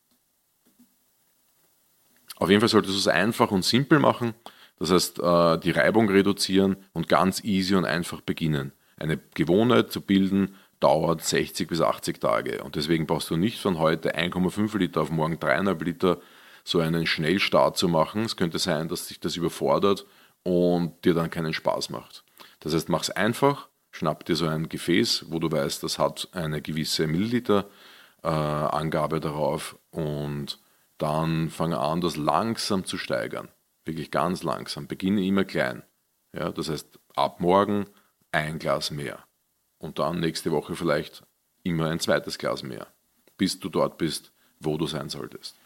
Auf 2.38 2.50
jeden 2.50 2.60
Fall 2.60 2.68
solltest 2.68 2.94
du 2.94 2.98
es 2.98 3.08
einfach 3.08 3.50
und 3.50 3.64
simpel 3.64 3.98
machen. 3.98 4.34
Das 4.78 4.92
heißt, 4.92 5.18
äh, 5.18 5.58
die 5.58 5.72
Reibung 5.72 6.08
reduzieren 6.08 6.76
und 6.92 7.08
ganz 7.08 7.42
easy 7.42 7.74
und 7.74 7.84
einfach 7.84 8.20
beginnen. 8.20 8.70
Eine 8.96 9.18
Gewohnheit 9.34 9.90
zu 9.90 10.00
bilden, 10.00 10.54
dauert 10.80 11.24
60 11.24 11.68
bis 11.68 11.80
80 11.80 12.20
Tage. 12.20 12.62
Und 12.62 12.76
deswegen 12.76 13.06
brauchst 13.06 13.30
du 13.30 13.36
nicht 13.36 13.60
von 13.60 13.80
heute 13.80 14.16
1,5 14.16 14.78
Liter 14.78 15.02
auf 15.02 15.10
morgen 15.10 15.34
3,5 15.34 15.84
Liter 15.84 16.18
so 16.62 16.78
einen 16.80 17.06
Schnellstart 17.06 17.76
zu 17.76 17.88
machen. 17.88 18.22
Es 18.24 18.36
könnte 18.36 18.60
sein, 18.60 18.86
dass 18.88 19.08
dich 19.08 19.18
das 19.18 19.34
überfordert 19.36 20.06
und 20.44 21.04
dir 21.04 21.14
dann 21.14 21.30
keinen 21.30 21.52
Spaß 21.52 21.90
macht. 21.90 22.22
Das 22.60 22.72
heißt, 22.74 22.88
mach 22.88 23.02
es 23.02 23.10
einfach, 23.10 23.66
schnapp 23.90 24.24
dir 24.24 24.36
so 24.36 24.46
ein 24.46 24.68
Gefäß, 24.68 25.24
wo 25.28 25.40
du 25.40 25.50
weißt, 25.50 25.82
das 25.82 25.98
hat 25.98 26.28
eine 26.32 26.62
gewisse 26.62 27.08
Milliliter-Angabe 27.08 29.16
äh, 29.16 29.20
darauf 29.20 29.76
und 29.90 30.60
dann 30.98 31.48
fange 31.50 31.78
an, 31.78 32.00
das 32.00 32.16
langsam 32.16 32.84
zu 32.84 32.98
steigern. 32.98 33.48
Wirklich 33.84 34.10
ganz 34.10 34.42
langsam. 34.42 34.86
Beginne 34.86 35.24
immer 35.24 35.44
klein. 35.44 35.82
Ja, 36.34 36.50
das 36.50 36.68
heißt, 36.68 36.98
ab 37.14 37.40
morgen 37.40 37.86
ein 38.32 38.58
Glas 38.58 38.90
mehr 38.90 39.24
und 39.78 39.98
dann 39.98 40.20
nächste 40.20 40.50
Woche 40.50 40.76
vielleicht 40.76 41.22
immer 41.62 41.88
ein 41.88 42.00
zweites 42.00 42.38
Glas 42.38 42.62
mehr, 42.62 42.88
bis 43.36 43.58
du 43.58 43.68
dort 43.68 43.96
bist, 43.96 44.32
wo 44.60 44.76
du 44.76 44.86
sein 44.86 45.08
solltest. 45.08 45.56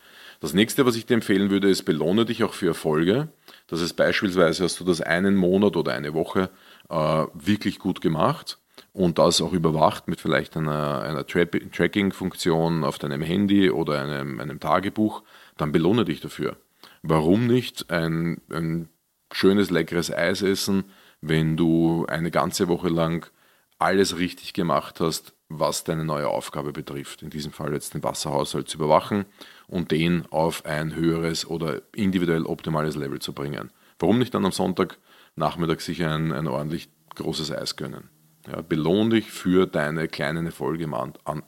Das 0.41 0.55
nächste, 0.55 0.87
was 0.87 0.97
ich 0.97 1.07
dir 1.07 1.15
empfehlen 1.15 1.51
würde, 1.51 1.71
ist, 1.71 1.85
belohne 1.85 2.25
dich 2.25 2.45
auch 2.45 2.53
für 2.53 2.69
Erfolge. 2.69 3.29
Das 3.67 3.81
ist 3.81 3.95
beispielsweise, 3.95 4.65
hast 4.65 4.79
du 4.81 4.85
das 4.85 5.01
einen 5.01 5.37
Monat 5.37 5.77
oder 5.77 5.93
eine 5.93 6.15
Woche 6.15 6.51
äh, 6.89 7.27
wirklich 7.35 7.79
gut 7.79 8.01
gemacht 8.01 8.59
und 8.93 9.19
das 9.19 9.41
auch 9.41 9.53
überwacht 9.53 10.09
mit 10.09 10.21
vielleicht 10.21 10.57
einer, 10.57 11.03
einer 11.03 11.27
Tra 11.27 11.45
Tracking-Funktion 11.45 12.85
auf 12.85 12.99
deinem 12.99 13.23
Handy 13.23 13.71
oder 13.71 14.03
einem, 14.03 14.41
einem 14.41 14.61
Tagebuch, 14.61 15.23
dann 15.57 15.73
belohne 15.73 16.05
dich 16.05 16.21
dafür. 16.21 16.57
Warum 17.03 17.47
nicht 17.47 17.91
ein, 17.91 18.41
ein 18.51 18.89
schönes, 19.33 19.71
leckeres 19.71 20.13
Eis 20.13 20.43
essen, 20.43 20.85
wenn 21.21 21.57
du 21.57 22.07
eine 22.07 22.31
ganze 22.31 22.69
Woche 22.69 22.89
lang 22.89 23.31
alles 23.79 24.19
richtig 24.19 24.53
gemacht 24.53 25.01
hast, 25.01 25.35
was 25.49 25.85
deine 25.85 26.05
neue 26.05 26.29
Aufgabe 26.29 26.73
betrifft. 26.73 27.23
In 27.23 27.31
diesem 27.31 27.53
Fall 27.53 27.73
jetzt 27.73 27.95
den 27.95 28.03
Wasserhaushalt 28.03 28.69
zu 28.69 28.79
überwachen 28.79 29.27
und 29.67 29.91
den 29.91 30.27
auf 30.31 30.65
ein 30.65 30.95
höheres 30.95 31.47
oder 31.47 31.83
individuell 31.95 32.45
optimales 32.45 32.97
Level 32.97 33.19
zu 33.19 33.33
bringen. 33.33 33.71
Warum 33.99 34.19
nicht 34.19 34.35
dann 34.35 34.45
am 34.45 34.53
Sonntag 34.53 34.99
Nachmittag 35.35 35.81
sich 35.81 36.05
ein, 36.05 36.33
ein 36.33 36.47
ordentlich 36.47 36.91
großes 37.15 37.53
Eis 37.53 37.77
gönnen? 37.77 38.12
Ja, 38.47 38.61
belohn 38.61 39.11
dich 39.11 39.31
für 39.31 39.67
deine 39.67 40.09
kleinen 40.09 40.47
Erfolge 40.47 40.85
im, 40.85 40.95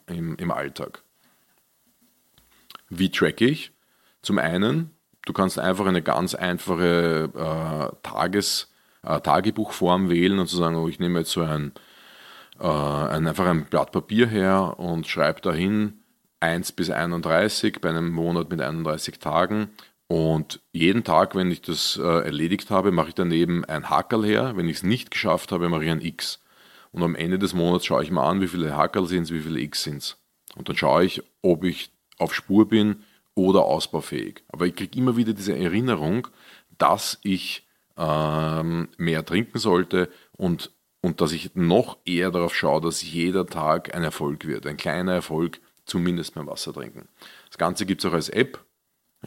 im, 0.07 0.37
im 0.37 0.51
Alltag. 0.51 1.03
Wie 2.89 3.11
tracke 3.11 3.47
ich? 3.47 3.73
Zum 4.23 4.39
einen, 4.39 4.91
du 5.27 5.33
kannst 5.33 5.59
einfach 5.59 5.87
eine 5.87 6.03
ganz 6.03 6.35
einfache 6.35 7.31
äh, 7.35 7.97
Tages, 8.03 8.73
äh, 9.03 9.21
Tagebuchform 9.21 10.09
wählen 10.09 10.39
und 10.39 10.47
zu 10.47 10.57
sagen, 10.57 10.77
oh, 10.77 10.89
ich 10.89 11.01
nehme 11.01 11.21
jetzt 11.21 11.33
so 11.33 11.43
ein, 11.43 11.73
äh, 12.61 12.67
ein, 12.67 13.27
einfach 13.27 13.47
ein 13.47 13.67
Blatt 13.67 13.91
Papier 13.91 14.29
her 14.29 14.79
und 14.79 15.07
schreibe 15.07 15.41
dahin 15.41 16.01
1 16.41 16.73
bis 16.73 16.91
31 16.91 17.81
bei 17.81 17.89
einem 17.89 18.11
Monat 18.11 18.51
mit 18.51 18.61
31 18.61 19.19
Tagen. 19.19 19.71
Und 20.07 20.61
jeden 20.73 21.03
Tag, 21.03 21.35
wenn 21.35 21.51
ich 21.51 21.63
das 21.63 21.99
äh, 22.01 22.25
erledigt 22.25 22.71
habe, 22.71 22.93
mache 22.93 23.09
ich 23.09 23.15
daneben 23.15 23.65
ein 23.65 23.91
Hackerl 23.91 24.25
her. 24.25 24.53
Wenn 24.55 24.69
ich 24.69 24.77
es 24.77 24.83
nicht 24.83 25.11
geschafft 25.11 25.51
habe, 25.51 25.69
mache 25.69 25.85
ich 25.85 25.91
ein 25.91 26.03
X. 26.03 26.44
Und 26.95 27.03
am 27.03 27.17
Ende 27.17 27.41
des 27.41 27.55
Monats 27.55 27.87
schaue 27.87 28.05
ich 28.05 28.13
mal 28.13 28.31
an, 28.31 28.41
wie 28.41 28.47
viele 28.47 28.77
Hackerl 28.77 29.07
sind 29.07 29.25
es, 29.25 29.33
wie 29.33 29.41
viele 29.41 29.59
X 29.59 29.83
sind 29.83 29.97
es. 29.97 30.17
Und 30.55 30.69
dann 30.69 30.77
schaue 30.77 31.05
ich, 31.05 31.25
ob 31.43 31.65
ich 31.65 31.91
auf 32.19 32.33
Spur 32.33 32.69
bin 32.69 33.03
oder 33.35 33.65
ausbaufähig. 33.65 34.45
Aber 34.47 34.67
ich 34.67 34.77
kriege 34.77 34.97
immer 34.97 35.17
wieder 35.17 35.33
diese 35.33 35.59
Erinnerung, 35.59 36.29
dass 36.79 37.19
ich 37.25 37.67
ähm, 37.97 38.89
mehr 38.97 39.25
trinken 39.27 39.59
sollte 39.59 40.09
und, 40.37 40.71
und 41.01 41.21
dass 41.21 41.33
ich 41.33 41.57
noch 41.57 41.99
eher 42.05 42.31
darauf 42.31 42.55
schaue, 42.55 42.81
dass 42.81 43.03
jeder 43.03 43.45
Tag 43.45 43.93
ein 43.93 44.05
Erfolg 44.05 44.47
wird. 44.47 44.65
Ein 44.65 44.77
kleiner 44.77 45.15
Erfolg, 45.15 45.59
zumindest 45.87 46.37
beim 46.37 46.47
Wasser 46.47 46.73
trinken. 46.73 47.09
Das 47.49 47.59
Ganze 47.59 47.87
gibt 47.87 48.05
es 48.05 48.09
auch 48.09 48.15
als 48.15 48.29
App. 48.29 48.65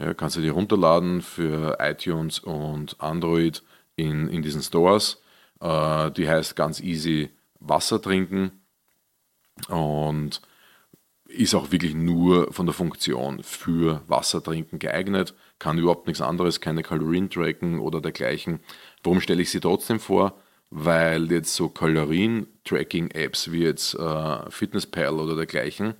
Ja, 0.00 0.14
kannst 0.14 0.36
du 0.36 0.40
dir 0.40 0.52
runterladen 0.52 1.20
für 1.20 1.76
iTunes 1.80 2.38
und 2.38 2.98
Android 2.98 3.62
in, 3.94 4.26
in 4.28 4.40
diesen 4.40 4.62
Stores. 4.62 5.20
Äh, 5.60 6.10
die 6.12 6.26
heißt 6.26 6.56
ganz 6.56 6.80
easy 6.80 7.28
Wasser 7.60 8.00
trinken 8.00 8.52
und 9.68 10.40
ist 11.26 11.54
auch 11.54 11.72
wirklich 11.72 11.94
nur 11.94 12.52
von 12.52 12.66
der 12.66 12.74
Funktion 12.74 13.42
für 13.42 14.02
Wasser 14.06 14.42
trinken 14.42 14.78
geeignet, 14.78 15.34
kann 15.58 15.78
überhaupt 15.78 16.06
nichts 16.06 16.22
anderes, 16.22 16.60
keine 16.60 16.82
Kalorien 16.82 17.28
tracken 17.28 17.80
oder 17.80 18.00
dergleichen. 18.00 18.60
Warum 19.02 19.20
stelle 19.20 19.42
ich 19.42 19.50
sie 19.50 19.60
trotzdem 19.60 20.00
vor? 20.00 20.38
Weil 20.70 21.30
jetzt 21.30 21.54
so 21.54 21.68
Kalorien-Tracking-Apps 21.68 23.52
wie 23.52 23.62
jetzt 23.62 23.94
äh, 23.94 24.50
FitnessPal 24.50 25.14
oder 25.14 25.36
dergleichen 25.36 25.94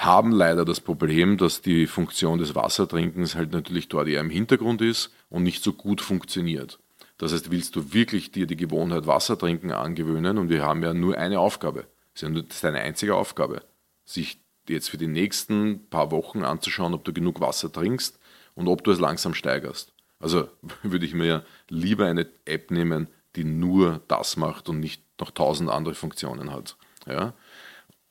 haben 0.00 0.32
leider 0.32 0.64
das 0.64 0.80
Problem, 0.80 1.36
dass 1.36 1.60
die 1.60 1.86
Funktion 1.86 2.38
des 2.38 2.54
Wassertrinkens 2.54 3.34
halt 3.34 3.52
natürlich 3.52 3.88
dort 3.88 4.08
eher 4.08 4.22
im 4.22 4.30
Hintergrund 4.30 4.80
ist 4.80 5.12
und 5.28 5.42
nicht 5.42 5.62
so 5.62 5.74
gut 5.74 6.00
funktioniert. 6.00 6.78
Das 7.20 7.34
heißt, 7.34 7.50
willst 7.50 7.76
du 7.76 7.92
wirklich 7.92 8.32
dir 8.32 8.46
die 8.46 8.56
Gewohnheit 8.56 9.06
Wasser 9.06 9.36
trinken 9.36 9.72
angewöhnen 9.72 10.38
und 10.38 10.48
wir 10.48 10.62
haben 10.62 10.82
ja 10.82 10.94
nur 10.94 11.18
eine 11.18 11.38
Aufgabe. 11.38 11.86
Das 12.14 12.22
ist 12.22 12.64
deine 12.64 12.78
einzige 12.78 13.14
Aufgabe, 13.14 13.62
sich 14.06 14.40
jetzt 14.66 14.88
für 14.88 14.96
die 14.96 15.06
nächsten 15.06 15.86
paar 15.90 16.12
Wochen 16.12 16.44
anzuschauen, 16.44 16.94
ob 16.94 17.04
du 17.04 17.12
genug 17.12 17.42
Wasser 17.42 17.70
trinkst 17.70 18.18
und 18.54 18.68
ob 18.68 18.84
du 18.84 18.90
es 18.90 18.98
langsam 18.98 19.34
steigerst. 19.34 19.92
Also 20.18 20.48
würde 20.82 21.04
ich 21.04 21.12
mir 21.12 21.44
lieber 21.68 22.06
eine 22.06 22.26
App 22.46 22.70
nehmen, 22.70 23.08
die 23.36 23.44
nur 23.44 24.00
das 24.08 24.38
macht 24.38 24.70
und 24.70 24.80
nicht 24.80 25.02
noch 25.20 25.30
tausend 25.30 25.68
andere 25.68 25.94
Funktionen 25.94 26.50
hat. 26.50 26.78
Ja? 27.06 27.34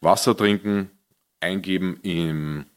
Wasser 0.02 0.38
trinken, 0.38 0.92
eingeben 1.40 2.00
im, 2.04 2.68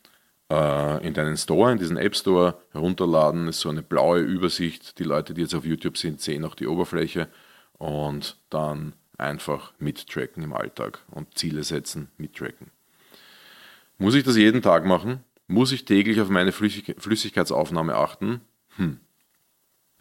in 1.02 1.14
deinen 1.14 1.36
Store, 1.36 1.72
in 1.72 1.78
diesen 1.78 1.96
App 1.96 2.14
Store, 2.16 2.60
herunterladen, 2.72 3.48
ist 3.48 3.60
so 3.60 3.68
eine 3.68 3.82
blaue 3.82 4.20
Übersicht. 4.20 4.98
Die 4.98 5.04
Leute, 5.04 5.34
die 5.34 5.42
jetzt 5.42 5.54
auf 5.54 5.64
YouTube 5.64 5.96
sind, 5.96 6.20
sehen 6.20 6.44
auch 6.44 6.54
die 6.54 6.66
Oberfläche 6.66 7.28
und 7.78 8.36
dann 8.50 8.94
einfach 9.18 9.72
mittracken 9.78 10.42
im 10.42 10.52
Alltag 10.52 11.00
und 11.10 11.38
Ziele 11.38 11.64
setzen, 11.64 12.08
mittracken. 12.18 12.70
Muss 13.98 14.14
ich 14.14 14.24
das 14.24 14.36
jeden 14.36 14.62
Tag 14.62 14.84
machen? 14.84 15.24
Muss 15.46 15.72
ich 15.72 15.84
täglich 15.84 16.20
auf 16.20 16.28
meine 16.28 16.52
Flüssigkeitsaufnahme 16.52 17.94
achten? 17.94 18.40
Hm. 18.76 18.98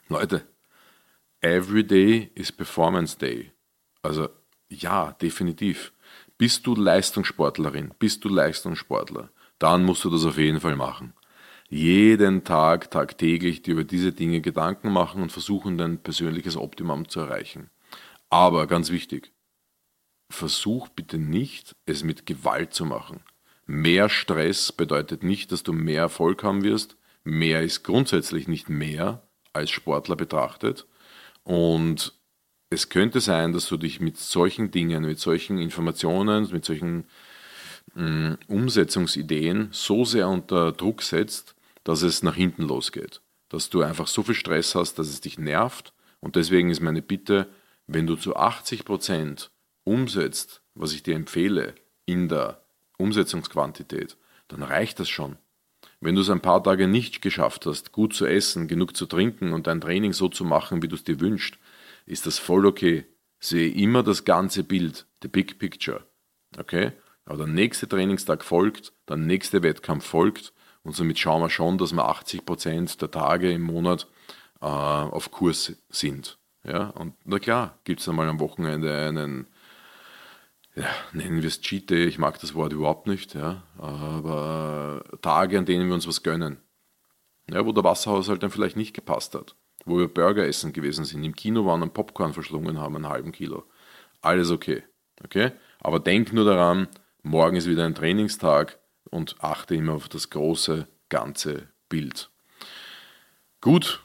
Leute, 0.08 0.44
every 1.42 1.84
day 1.84 2.32
is 2.36 2.52
Performance 2.52 3.18
Day. 3.18 3.52
Also 4.02 4.30
ja, 4.70 5.12
definitiv. 5.14 5.94
Bist 6.38 6.66
du 6.66 6.76
Leistungssportlerin, 6.76 7.94
bist 8.00 8.26
du 8.26 8.30
Leistungssportler, 8.30 9.30
dann 9.62 9.84
musst 9.84 10.04
du 10.04 10.10
das 10.10 10.26
auf 10.26 10.38
jeden 10.38 10.60
Fall 10.60 10.76
machen. 10.76 11.14
Jeden 11.70 12.44
Tag, 12.44 12.92
tagtäglich 12.92 13.62
dir 13.62 13.74
über 13.74 13.84
diese 13.84 14.12
Dinge 14.12 14.42
Gedanken 14.42 14.92
machen 14.92 15.22
und 15.22 15.32
versuchen, 15.32 15.78
dein 15.78 16.00
persönliches 16.00 16.58
Optimum 16.58 17.08
zu 17.08 17.22
erreichen. 17.22 17.70
Aber 18.30 18.68
ganz 18.68 18.90
wichtig, 18.90 19.32
versuch 20.30 20.90
bitte 20.90 21.18
nicht, 21.18 21.76
es 21.86 22.04
mit 22.04 22.26
Gewalt 22.26 22.74
zu 22.74 22.86
machen. 22.86 23.22
Mehr 23.68 24.10
Stress 24.10 24.72
bedeutet 24.72 25.24
nicht, 25.24 25.52
dass 25.52 25.64
du 25.64 25.74
mehr 25.74 26.02
Erfolg 26.02 26.44
haben 26.44 26.64
wirst. 26.64 26.98
Mehr 27.24 27.62
ist 27.62 27.84
grundsätzlich 27.84 28.48
nicht 28.48 28.68
mehr 28.68 29.22
als 29.54 29.70
Sportler 29.70 30.16
betrachtet. 30.16 30.88
Und 31.44 32.20
es 32.70 32.90
könnte 32.90 33.22
sein, 33.22 33.54
dass 33.54 33.68
du 33.68 33.78
dich 33.78 34.00
mit 34.00 34.18
solchen 34.18 34.72
Dingen, 34.72 35.06
mit 35.06 35.20
solchen 35.20 35.58
Informationen, 35.60 36.50
mit 36.52 36.66
solchen 36.66 37.06
Umsetzungsideen 38.48 39.70
so 39.72 40.06
sehr 40.06 40.30
unter 40.30 40.72
Druck 40.72 41.02
setzt, 41.02 41.56
dass 41.84 42.02
es 42.02 42.24
nach 42.24 42.36
hinten 42.36 42.64
losgeht. 42.64 43.22
Dass 43.50 43.70
du 43.70 43.82
einfach 43.82 44.08
so 44.08 44.24
viel 44.24 44.36
Stress 44.36 44.76
hast, 44.76 44.96
dass 44.96 45.10
es 45.10 45.22
dich 45.22 45.38
nervt. 45.38 45.94
Und 46.20 46.36
deswegen 46.36 46.70
ist 46.70 46.82
meine 46.82 47.02
Bitte, 47.02 47.50
wenn 47.88 48.08
du 48.08 48.16
zu 48.16 48.36
80 48.36 48.86
Prozent 48.86 49.52
umsetzt, 49.84 50.62
was 50.76 50.94
ich 50.94 51.04
dir 51.04 51.16
empfehle, 51.16 51.76
in 52.06 52.30
der 52.30 52.62
Umsetzungsquantität, 52.98 54.18
dann 54.48 54.64
reicht 54.64 55.00
das 55.00 55.10
schon. 55.10 55.38
Wenn 56.00 56.16
du 56.16 56.22
es 56.22 56.30
ein 56.30 56.42
paar 56.42 56.64
Tage 56.64 56.88
nicht 56.88 57.22
geschafft 57.22 57.66
hast, 57.66 57.92
gut 57.92 58.14
zu 58.14 58.26
essen, 58.26 58.68
genug 58.68 58.96
zu 58.96 59.06
trinken 59.06 59.54
und 59.54 59.68
dein 59.68 59.82
Training 59.82 60.14
so 60.14 60.30
zu 60.30 60.44
machen, 60.46 60.82
wie 60.82 60.88
du 60.88 60.96
es 60.96 61.04
dir 61.04 61.20
wünschst, 61.20 61.58
ist 62.06 62.26
das 62.26 62.40
voll 62.40 62.66
okay. 62.66 63.06
Sehe 63.40 63.72
immer 63.72 64.04
das 64.04 64.24
ganze 64.24 64.64
Bild, 64.64 65.06
the 65.22 65.28
big 65.28 65.60
picture. 65.60 66.04
Okay? 66.58 66.92
Aber 67.32 67.46
der 67.46 67.48
nächste 67.48 67.88
Trainingstag 67.88 68.44
folgt, 68.44 68.92
der 69.08 69.16
nächste 69.16 69.64
Wettkampf 69.64 70.06
folgt 70.06 70.52
und 70.84 70.98
somit 70.98 71.18
schauen 71.18 71.42
wir 71.42 71.50
schon, 71.50 71.78
dass 71.78 71.94
wir 71.94 72.12
80% 72.12 73.00
der 73.00 73.10
Tage 73.10 73.54
im 73.54 73.62
Monat 73.62 74.06
äh, 74.60 74.66
auf 74.66 75.32
Kurs 75.32 75.72
sind. 75.88 76.40
Ja? 76.66 76.90
Und 76.90 77.14
na 77.24 77.40
klar, 77.40 77.80
gibt 77.86 78.02
es 78.02 78.10
einmal 78.10 78.28
am 78.28 78.42
Wochenende 78.42 78.94
einen, 78.94 79.48
ja, 80.76 80.90
nennen 81.14 81.42
wir 81.42 81.48
es 81.48 81.62
Cheat 81.62 81.90
Day, 81.90 82.04
ich 82.04 82.18
mag 82.18 82.38
das 82.42 82.54
Wort 82.54 82.74
überhaupt 82.74 83.08
nicht, 83.08 83.34
ja? 83.34 83.64
aber 83.78 85.02
Tage, 85.22 85.58
an 85.58 85.66
denen 85.66 85.88
wir 85.88 85.94
uns 85.94 86.10
was 86.10 86.24
gönnen. 86.24 86.58
Ja, 87.50 87.66
wo 87.66 87.72
der 87.72 87.86
Wasserhaushalt 87.86 88.44
dann 88.44 88.52
vielleicht 88.52 88.76
nicht 88.76 88.94
gepasst 88.94 89.36
hat 89.36 89.56
wo 89.86 89.98
wir 89.98 90.10
Burger 90.10 90.46
essen 90.46 90.74
gewesen 90.74 91.06
sind, 91.06 91.24
im 91.24 91.36
Kino 91.36 91.66
waren 91.66 91.82
und 91.82 91.96
Popcorn 91.96 92.34
verschlungen 92.34 92.80
haben, 92.80 92.98
einen 92.98 93.10
halben 93.10 93.32
Kilo. 93.32 93.64
Alles 94.22 94.52
okay. 94.52 94.84
Okay? 95.24 95.54
Aber 95.80 96.00
denk 96.00 96.34
nur 96.34 96.46
daran, 96.46 96.88
morgen 97.24 97.56
ist 97.56 97.68
wieder 97.68 97.86
ein 97.86 97.96
Trainingstag 97.96 98.80
und 99.10 99.36
achte 99.40 99.76
immer 99.76 99.94
auf 99.94 100.10
das 100.10 100.30
große, 100.30 100.88
ganze 101.10 101.68
Bild. 101.90 102.30
Gut, 103.60 104.02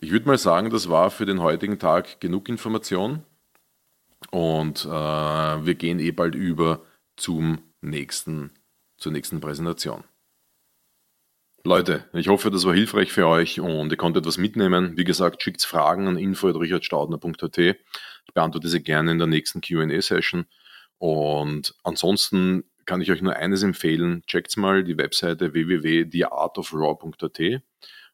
ich 0.00 0.10
würde 0.10 0.26
mal 0.26 0.38
sagen, 0.38 0.70
das 0.70 0.88
war 0.88 1.10
für 1.10 1.26
den 1.26 1.40
heutigen 1.40 1.78
Tag 1.78 2.20
genug 2.20 2.48
Information 2.48 3.24
und 4.30 4.84
äh, 4.84 4.88
wir 4.88 5.74
gehen 5.74 5.98
eh 5.98 6.12
bald 6.12 6.34
über 6.34 6.82
zum 7.16 7.58
nächsten, 7.80 8.52
zur 8.96 9.12
nächsten 9.12 9.40
Präsentation. 9.40 10.04
Leute, 11.62 12.08
ich 12.14 12.28
hoffe, 12.28 12.50
das 12.50 12.64
war 12.64 12.72
hilfreich 12.72 13.12
für 13.12 13.26
euch 13.26 13.60
und 13.60 13.90
ihr 13.90 13.98
konntet 13.98 14.22
etwas 14.22 14.38
mitnehmen. 14.38 14.96
Wie 14.96 15.04
gesagt, 15.04 15.42
schickt 15.42 15.62
Fragen 15.62 16.08
an 16.08 16.16
info.richardstaudner.at. 16.16 17.58
Ich 17.58 17.76
beantworte 18.32 18.68
sie 18.68 18.82
gerne 18.82 19.12
in 19.12 19.18
der 19.18 19.26
nächsten 19.26 19.60
QA-Session. 19.60 20.46
Und 21.00 21.74
ansonsten 21.82 22.64
kann 22.84 23.00
ich 23.00 23.10
euch 23.10 23.22
nur 23.22 23.34
eines 23.34 23.62
empfehlen. 23.62 24.22
Checkt 24.26 24.54
mal 24.58 24.84
die 24.84 24.98
Webseite 24.98 25.54
www.theartofraw.at 25.54 27.62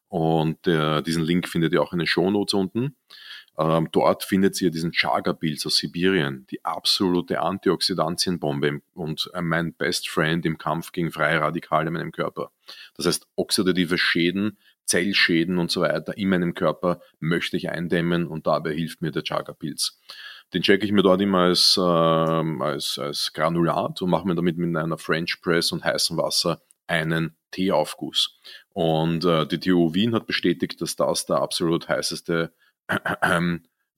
und 0.07 0.67
äh, 0.67 1.01
diesen 1.01 1.23
Link 1.23 1.49
findet 1.49 1.73
ihr 1.73 1.81
auch 1.81 1.91
in 1.91 1.99
den 1.99 2.07
Shownotes 2.07 2.53
unten. 2.53 2.95
Ähm, 3.57 3.89
dort 3.91 4.23
findet 4.23 4.61
ihr 4.61 4.71
diesen 4.71 4.93
Chaga-Pilz 4.93 5.65
aus 5.65 5.75
Sibirien, 5.75 6.47
die 6.49 6.63
absolute 6.63 7.41
Antioxidantienbombe 7.41 8.79
und 8.93 9.29
äh, 9.33 9.41
mein 9.41 9.73
Best 9.73 10.07
Friend 10.07 10.45
im 10.45 10.57
Kampf 10.57 10.93
gegen 10.93 11.11
freie 11.11 11.41
Radikale 11.41 11.87
in 11.87 11.93
meinem 11.93 12.13
Körper. 12.13 12.51
Das 12.95 13.05
heißt, 13.05 13.27
oxidative 13.35 13.97
Schäden, 13.97 14.57
Zellschäden 14.85 15.57
und 15.57 15.71
so 15.71 15.81
weiter 15.81 16.17
in 16.17 16.29
meinem 16.29 16.53
Körper 16.53 17.01
möchte 17.19 17.57
ich 17.57 17.69
eindämmen 17.69 18.27
und 18.27 18.47
dabei 18.47 18.73
hilft 18.73 19.01
mir 19.01 19.11
der 19.11 19.23
Chaga-Pilz. 19.23 19.99
Den 20.53 20.61
checke 20.61 20.85
ich 20.85 20.91
mir 20.91 21.03
dort 21.03 21.21
immer 21.21 21.39
als, 21.39 21.75
äh, 21.77 21.81
als, 21.81 22.97
als 22.97 23.33
Granulat 23.33 24.01
und 24.01 24.09
mache 24.09 24.27
mir 24.27 24.35
damit 24.35 24.57
mit 24.57 24.75
einer 24.75 24.97
French 24.97 25.41
Press 25.41 25.71
und 25.71 25.83
heißem 25.83 26.17
Wasser 26.17 26.61
einen 26.87 27.35
Teeaufguss. 27.51 28.39
Und 28.69 29.25
äh, 29.25 29.45
die 29.45 29.59
TU 29.59 29.93
Wien 29.93 30.13
hat 30.13 30.25
bestätigt, 30.25 30.81
dass 30.81 30.95
das 30.95 31.25
der 31.25 31.37
absolut 31.37 31.89
heißeste 31.89 32.53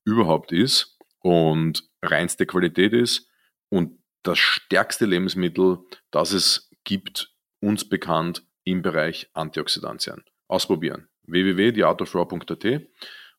überhaupt 0.06 0.52
ist. 0.52 0.97
und 1.22 1.84
reinste 2.02 2.45
Qualität 2.45 2.93
ist 2.93 3.30
und 3.70 4.00
das 4.24 4.39
stärkste 4.39 5.06
Lebensmittel, 5.06 5.80
das 6.12 6.32
es 6.32 6.70
gibt, 6.84 7.34
uns 7.62 7.88
bekannt 7.88 8.43
im 8.64 8.82
Bereich 8.82 9.30
Antioxidantien. 9.34 10.24
Ausprobieren. 10.47 11.08
www.theartofraw.at 11.24 12.82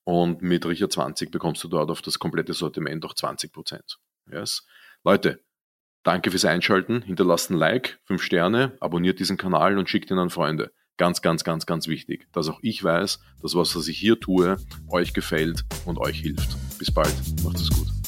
und 0.04 0.42
mit 0.42 0.66
Richard 0.66 0.92
20 0.92 1.30
bekommst 1.30 1.62
du 1.64 1.68
dort 1.68 1.90
auf 1.90 2.02
das 2.02 2.18
komplette 2.18 2.52
Sortiment 2.52 3.04
auch 3.04 3.14
20%. 3.14 3.96
Yes. 4.30 4.66
Leute, 5.04 5.40
danke 6.02 6.30
fürs 6.30 6.44
Einschalten. 6.44 7.02
Hinterlasst 7.02 7.50
ein 7.50 7.56
Like, 7.56 8.00
5 8.04 8.22
Sterne, 8.22 8.76
abonniert 8.80 9.18
diesen 9.18 9.36
Kanal 9.36 9.78
und 9.78 9.88
schickt 9.88 10.10
ihn 10.10 10.18
an 10.18 10.30
Freunde. 10.30 10.72
Ganz, 10.96 11.22
ganz, 11.22 11.44
ganz, 11.44 11.64
ganz 11.64 11.88
wichtig, 11.88 12.28
dass 12.32 12.48
auch 12.48 12.58
ich 12.62 12.84
weiß, 12.84 13.20
dass 13.40 13.54
was, 13.54 13.74
was 13.74 13.88
ich 13.88 13.98
hier 13.98 14.20
tue, 14.20 14.58
euch 14.88 15.14
gefällt 15.14 15.64
und 15.86 15.98
euch 15.98 16.20
hilft. 16.20 16.56
Bis 16.78 16.92
bald. 16.92 17.14
Macht 17.42 17.56
es 17.56 17.70
gut. 17.70 17.99